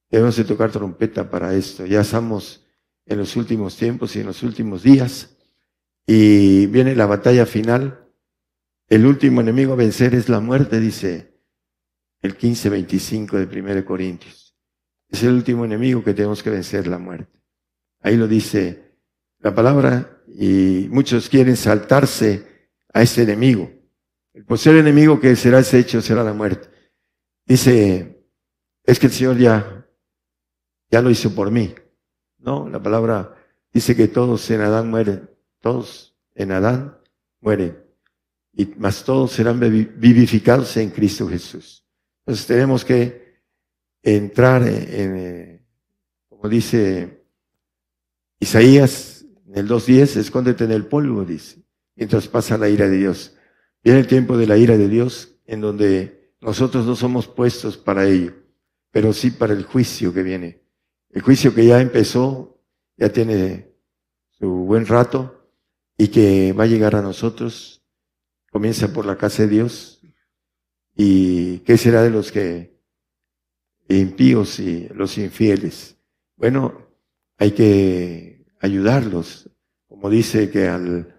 Debemos 0.09 0.35
de 0.35 0.43
tocar 0.43 0.71
trompeta 0.71 1.29
para 1.29 1.53
esto. 1.53 1.85
Ya 1.85 2.01
estamos 2.01 2.65
en 3.05 3.19
los 3.19 3.35
últimos 3.35 3.77
tiempos 3.77 4.15
y 4.15 4.19
en 4.19 4.27
los 4.27 4.43
últimos 4.43 4.83
días 4.83 5.37
y 6.07 6.67
viene 6.67 6.95
la 6.95 7.05
batalla 7.05 7.45
final. 7.45 8.09
El 8.87 9.05
último 9.05 9.41
enemigo 9.41 9.73
a 9.73 9.77
vencer 9.77 10.13
es 10.15 10.29
la 10.29 10.39
muerte, 10.39 10.79
dice 10.79 11.34
el 12.25 12.37
15-25 12.37 13.45
de 13.45 13.61
1 13.61 13.85
Corintios. 13.85 14.55
Es 15.09 15.23
el 15.23 15.33
último 15.33 15.65
enemigo 15.65 16.03
que 16.03 16.13
tenemos 16.13 16.41
que 16.43 16.49
vencer, 16.49 16.87
la 16.87 16.97
muerte. 16.97 17.39
Ahí 18.01 18.17
lo 18.17 18.27
dice 18.27 18.97
la 19.39 19.53
palabra 19.53 20.21
y 20.27 20.87
muchos 20.89 21.29
quieren 21.29 21.55
saltarse 21.55 22.73
a 22.93 23.01
ese 23.01 23.23
enemigo. 23.23 23.71
El 24.33 24.45
posible 24.45 24.79
enemigo 24.79 25.19
que 25.19 25.35
será 25.35 25.59
ese 25.59 25.79
hecho 25.79 26.01
será 26.01 26.23
la 26.23 26.33
muerte. 26.33 26.67
Dice, 27.45 28.25
es 28.83 28.99
que 28.99 29.07
el 29.07 29.13
Señor 29.13 29.37
ya, 29.37 29.87
ya 30.89 31.01
lo 31.01 31.09
hizo 31.09 31.33
por 31.33 31.51
mí. 31.51 31.73
No, 32.39 32.67
la 32.67 32.81
palabra 32.81 33.35
dice 33.71 33.95
que 33.95 34.07
todos 34.07 34.49
en 34.51 34.61
Adán 34.61 34.89
mueren, 34.89 35.29
todos 35.61 36.17
en 36.33 36.51
Adán 36.51 36.97
mueren, 37.39 37.83
y 38.53 38.65
más 38.77 39.03
todos 39.03 39.31
serán 39.31 39.59
vivificados 39.59 40.75
en 40.77 40.89
Cristo 40.89 41.27
Jesús. 41.27 41.84
Entonces 42.25 42.47
tenemos 42.47 42.83
que 42.83 43.41
entrar 44.01 44.63
en, 44.63 45.15
eh, 45.15 45.65
como 46.27 46.49
dice 46.49 47.23
Isaías 48.39 49.25
en 49.47 49.57
el 49.57 49.67
2.10, 49.67 50.17
escóndete 50.17 50.63
en 50.63 50.71
el 50.71 50.87
polvo, 50.87 51.23
dice, 51.23 51.63
mientras 51.95 52.27
pasa 52.27 52.57
la 52.57 52.67
ira 52.67 52.89
de 52.89 52.97
Dios. 52.97 53.35
Viene 53.83 53.99
el 53.99 54.07
tiempo 54.07 54.37
de 54.37 54.47
la 54.47 54.57
ira 54.57 54.75
de 54.75 54.89
Dios 54.89 55.37
en 55.45 55.61
donde 55.61 56.33
nosotros 56.41 56.85
no 56.87 56.95
somos 56.95 57.27
puestos 57.27 57.77
para 57.77 58.07
ello, 58.07 58.33
pero 58.89 59.13
sí 59.13 59.29
para 59.29 59.53
el 59.53 59.63
juicio 59.63 60.11
que 60.11 60.23
viene. 60.23 60.63
El 61.11 61.21
juicio 61.21 61.53
que 61.53 61.65
ya 61.65 61.79
empezó, 61.79 62.59
ya 62.97 63.09
tiene 63.09 63.71
su 64.31 64.49
buen 64.49 64.87
rato 64.87 65.47
y 65.97 66.07
que 66.07 66.53
va 66.53 66.63
a 66.63 66.67
llegar 66.67 66.95
a 66.95 67.01
nosotros. 67.01 67.83
Comienza 68.51 68.91
por 68.91 69.05
la 69.05 69.17
casa 69.17 69.43
de 69.43 69.49
Dios, 69.49 69.94
¿Y 70.95 71.59
qué 71.59 71.77
será 71.77 72.01
de 72.01 72.09
los 72.09 72.31
que 72.31 72.79
impíos 73.89 74.59
y 74.59 74.87
los 74.89 75.17
infieles? 75.17 75.97
Bueno, 76.37 76.87
hay 77.37 77.51
que 77.51 78.45
ayudarlos, 78.61 79.49
como 79.87 80.09
dice 80.09 80.49
que 80.49 80.67
al, 80.67 81.15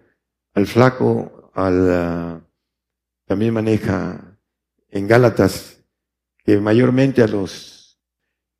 al 0.53 0.67
flaco, 0.67 1.51
al, 1.53 1.91
ah, 1.91 2.41
también 3.25 3.53
maneja 3.53 4.39
en 4.89 5.07
Gálatas, 5.07 5.83
que 6.43 6.57
mayormente 6.59 7.21
a 7.21 7.27
los, 7.27 7.99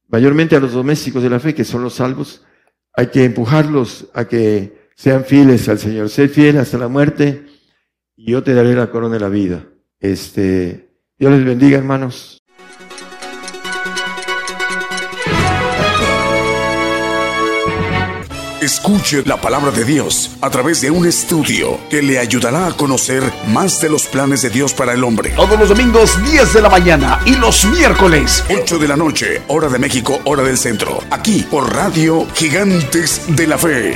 mayormente 0.07 0.55
a 0.55 0.59
los 0.59 0.73
domésticos 0.73 1.23
de 1.23 1.29
la 1.29 1.39
fe, 1.39 1.55
que 1.55 1.63
son 1.63 1.83
los 1.83 1.95
salvos, 1.95 2.43
hay 2.93 3.07
que 3.07 3.23
empujarlos 3.23 4.09
a 4.13 4.27
que 4.27 4.89
sean 4.95 5.23
fieles 5.23 5.69
al 5.69 5.79
Señor. 5.79 6.09
Sé 6.09 6.27
fiel 6.27 6.57
hasta 6.57 6.77
la 6.77 6.87
muerte 6.87 7.45
y 8.15 8.31
yo 8.31 8.43
te 8.43 8.53
daré 8.53 8.75
la 8.75 8.89
corona 8.89 9.13
de 9.13 9.19
la 9.19 9.29
vida. 9.29 9.67
Este, 9.99 10.86
Dios 11.19 11.31
les 11.31 11.45
bendiga, 11.45 11.77
hermanos. 11.79 12.43
Escuche 18.61 19.23
la 19.25 19.37
palabra 19.37 19.71
de 19.71 19.85
Dios 19.85 20.35
a 20.41 20.49
través 20.49 20.81
de 20.81 20.91
un 20.91 21.07
estudio 21.07 21.79
que 21.89 22.01
le 22.01 22.19
ayudará 22.19 22.67
a 22.67 22.73
conocer 22.73 23.23
más 23.47 23.81
de 23.81 23.89
los 23.89 24.05
planes 24.07 24.41
de 24.41 24.49
Dios 24.49 24.73
para 24.73 24.93
el 24.93 25.03
hombre. 25.03 25.31
Todos 25.35 25.57
los 25.57 25.69
domingos 25.69 26.21
10 26.23 26.53
de 26.53 26.61
la 26.61 26.69
mañana 26.69 27.19
y 27.25 27.35
los 27.35 27.65
miércoles 27.65 28.43
8 28.49 28.77
de 28.77 28.87
la 28.87 28.97
noche, 28.97 29.41
hora 29.47 29.69
de 29.69 29.79
México, 29.79 30.19
hora 30.25 30.43
del 30.43 30.57
centro. 30.57 30.99
Aquí 31.09 31.45
por 31.49 31.73
Radio 31.73 32.27
Gigantes 32.35 33.21
de 33.35 33.47
la 33.47 33.57
Fe. 33.57 33.95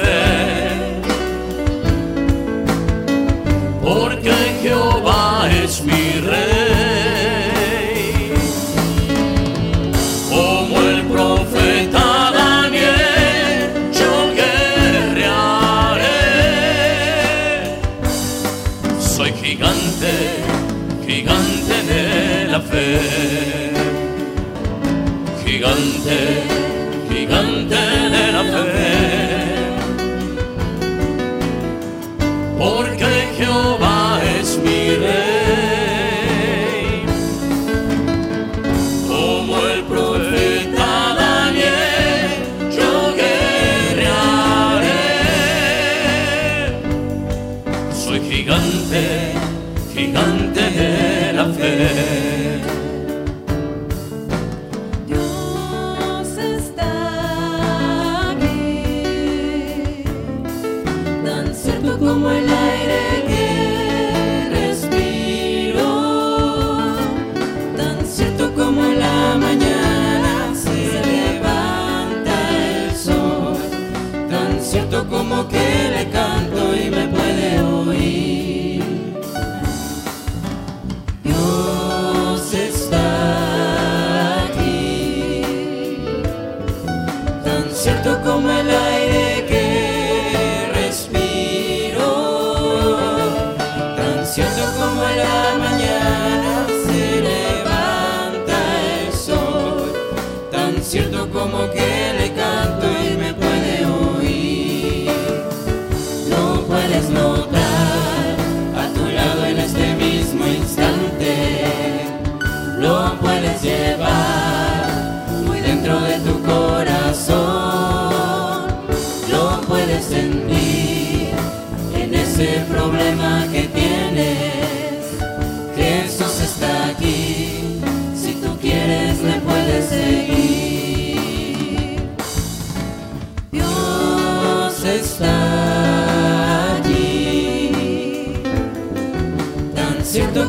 Jehová 4.61 5.49
es 5.49 5.81
mi 5.81 6.19
rey. 6.21 6.50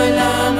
wala 0.00 0.59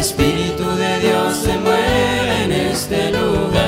Espíritu 0.00 0.64
de 0.64 0.98
Dios 1.00 1.36
se 1.36 1.58
mueve 1.58 2.44
en 2.44 2.52
este 2.52 3.10
lugar. 3.10 3.60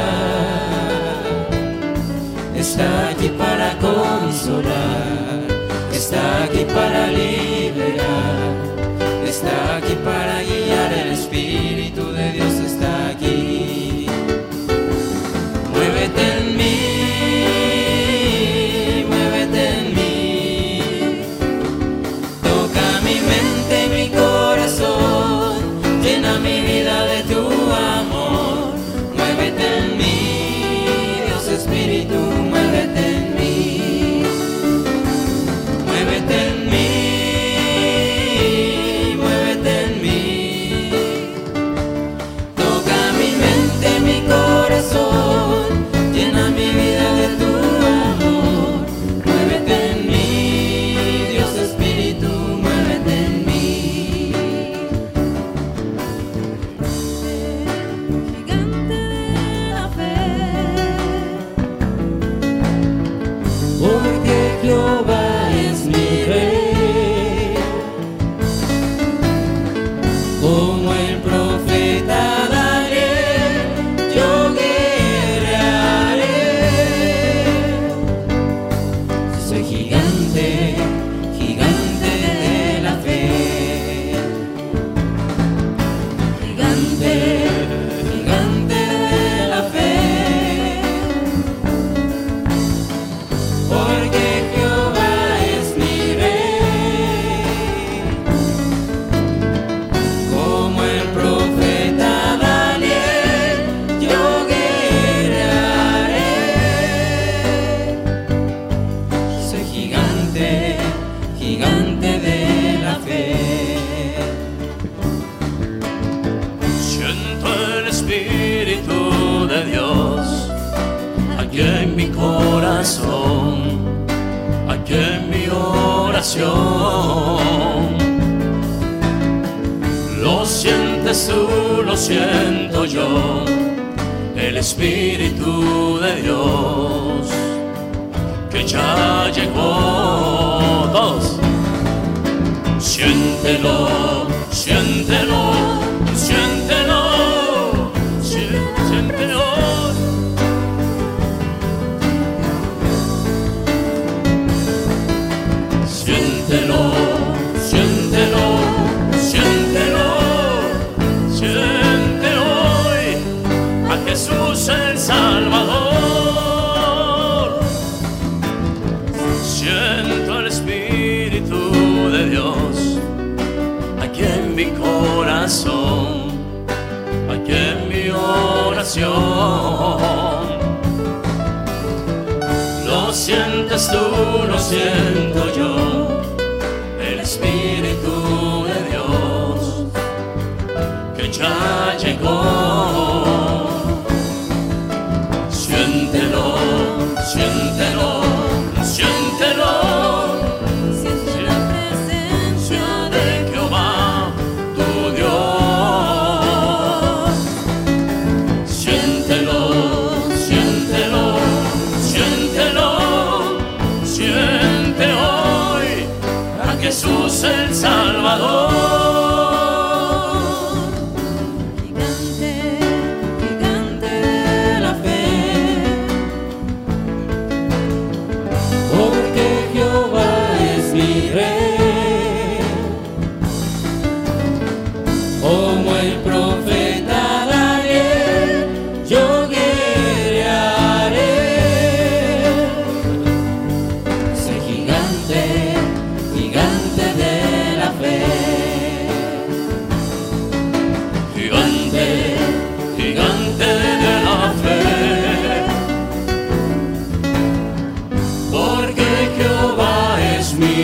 Está 2.57 3.11
aquí 3.11 3.29
para 3.29 3.77
consolar, 3.79 5.43
está 5.93 6.45
aquí 6.45 6.65
para 6.65 7.09
liberar, 7.09 8.55
está 9.27 9.77
aquí 9.77 9.95
para 10.03 10.41
guiar 10.43 10.93
el 11.05 11.13
Espíritu. 11.13 11.82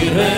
Es 0.01 0.38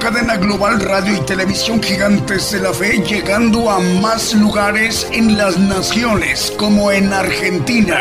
cadena 0.00 0.36
global 0.36 0.80
radio 0.80 1.14
y 1.14 1.20
televisión 1.26 1.82
gigantes 1.82 2.52
de 2.52 2.60
la 2.60 2.72
fe 2.72 3.02
llegando 3.06 3.70
a 3.70 3.78
más 4.00 4.32
lugares 4.32 5.06
en 5.12 5.36
las 5.36 5.58
naciones 5.58 6.52
como 6.56 6.90
en 6.90 7.12
Argentina, 7.12 7.98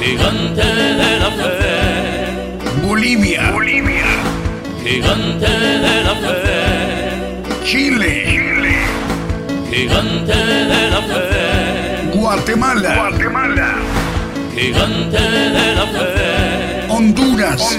Gigante 0.00 0.62
de 0.64 1.18
la 1.20 1.30
fe, 1.30 2.86
Bolivia, 2.86 3.54
gigante 4.84 5.48
de 5.48 6.02
la 6.02 6.14
fe, 6.16 7.64
Chile, 7.64 8.82
gigante 9.70 10.36
de 10.36 10.90
la 10.90 11.02
fe, 11.02 12.18
Guatemala, 12.18 13.14
gigante 14.54 15.20
de 15.20 15.74
la 15.76 15.86
fe, 15.86 16.86
Honduras, 16.88 17.78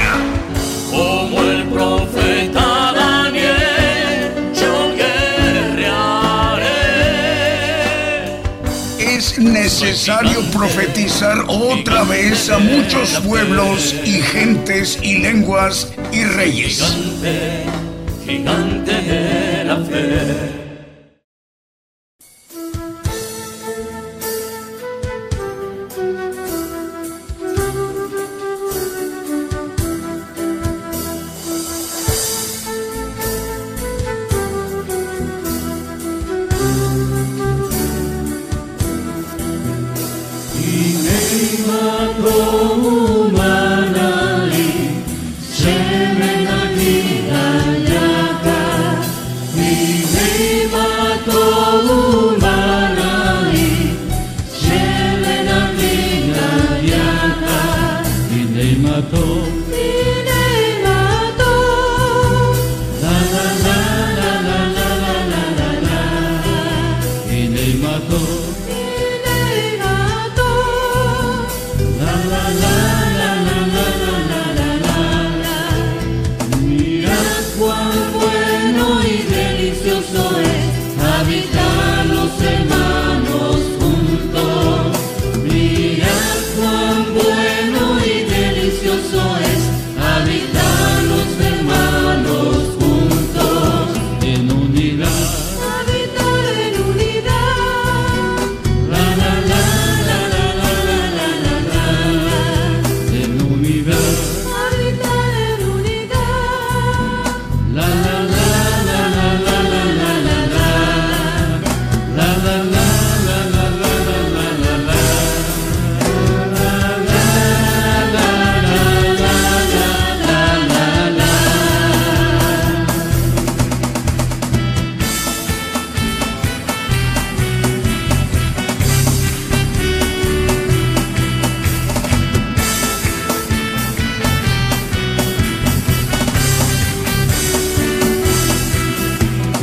necesario 9.81 10.41
profetizar 10.51 11.45
otra 11.47 12.03
vez 12.03 12.49
a 12.49 12.59
muchos 12.59 13.09
pueblos 13.21 13.95
y 14.05 14.21
gentes 14.21 14.99
y 15.01 15.19
lenguas 15.19 15.93
y 16.11 16.23
reyes. 16.23 16.83
Gigante, 16.83 17.65
gigante 18.25 18.91
de 18.91 19.63
la 19.63 19.77
fe. 19.77 20.60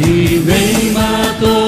e 0.01 0.39
me 0.39 0.91
matou. 0.93 1.68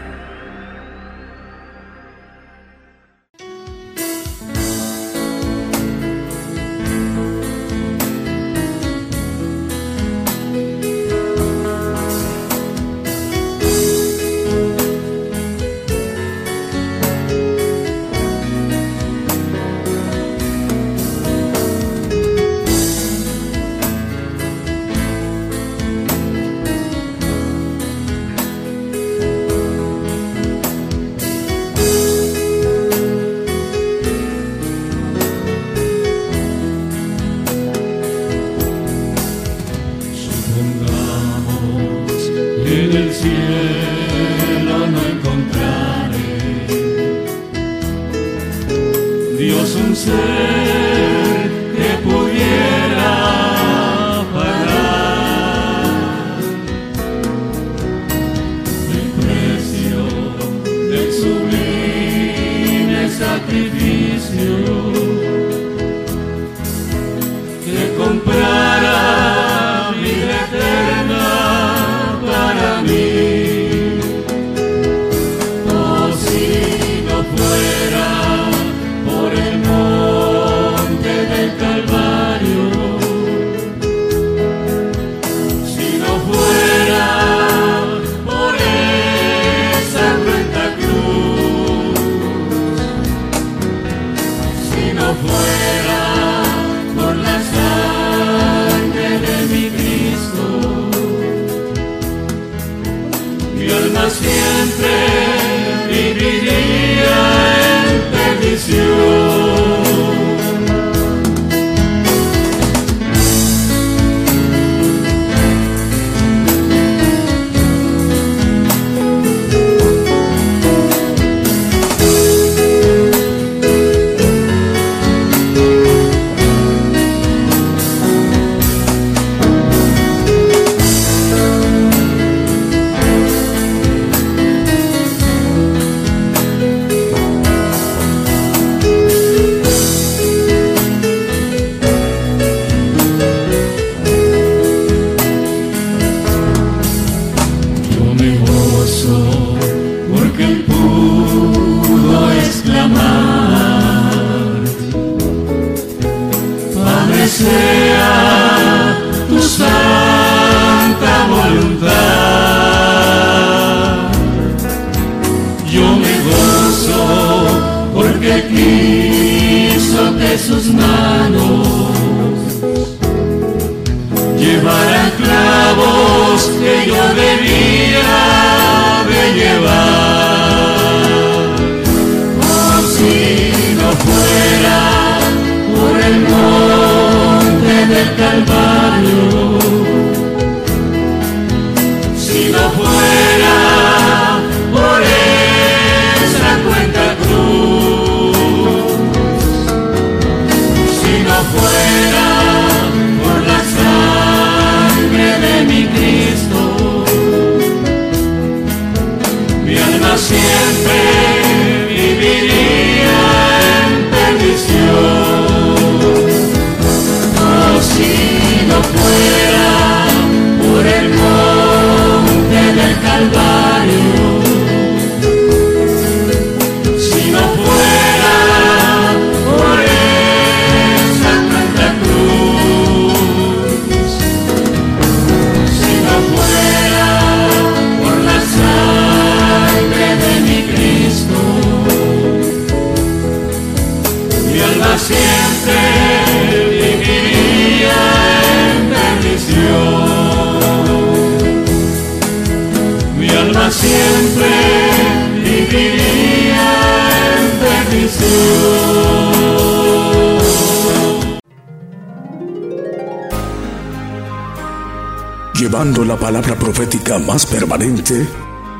Permanente 267.39 268.27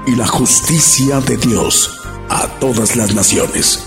y 0.05 0.15
la 0.15 0.27
justicia 0.27 1.21
de 1.21 1.37
Dios 1.37 2.01
a 2.29 2.47
todas 2.59 2.97
las 2.97 3.15
naciones. 3.15 3.81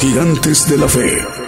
Gigantes 0.00 0.68
de 0.68 0.78
la 0.78 0.88
fe. 0.88 1.47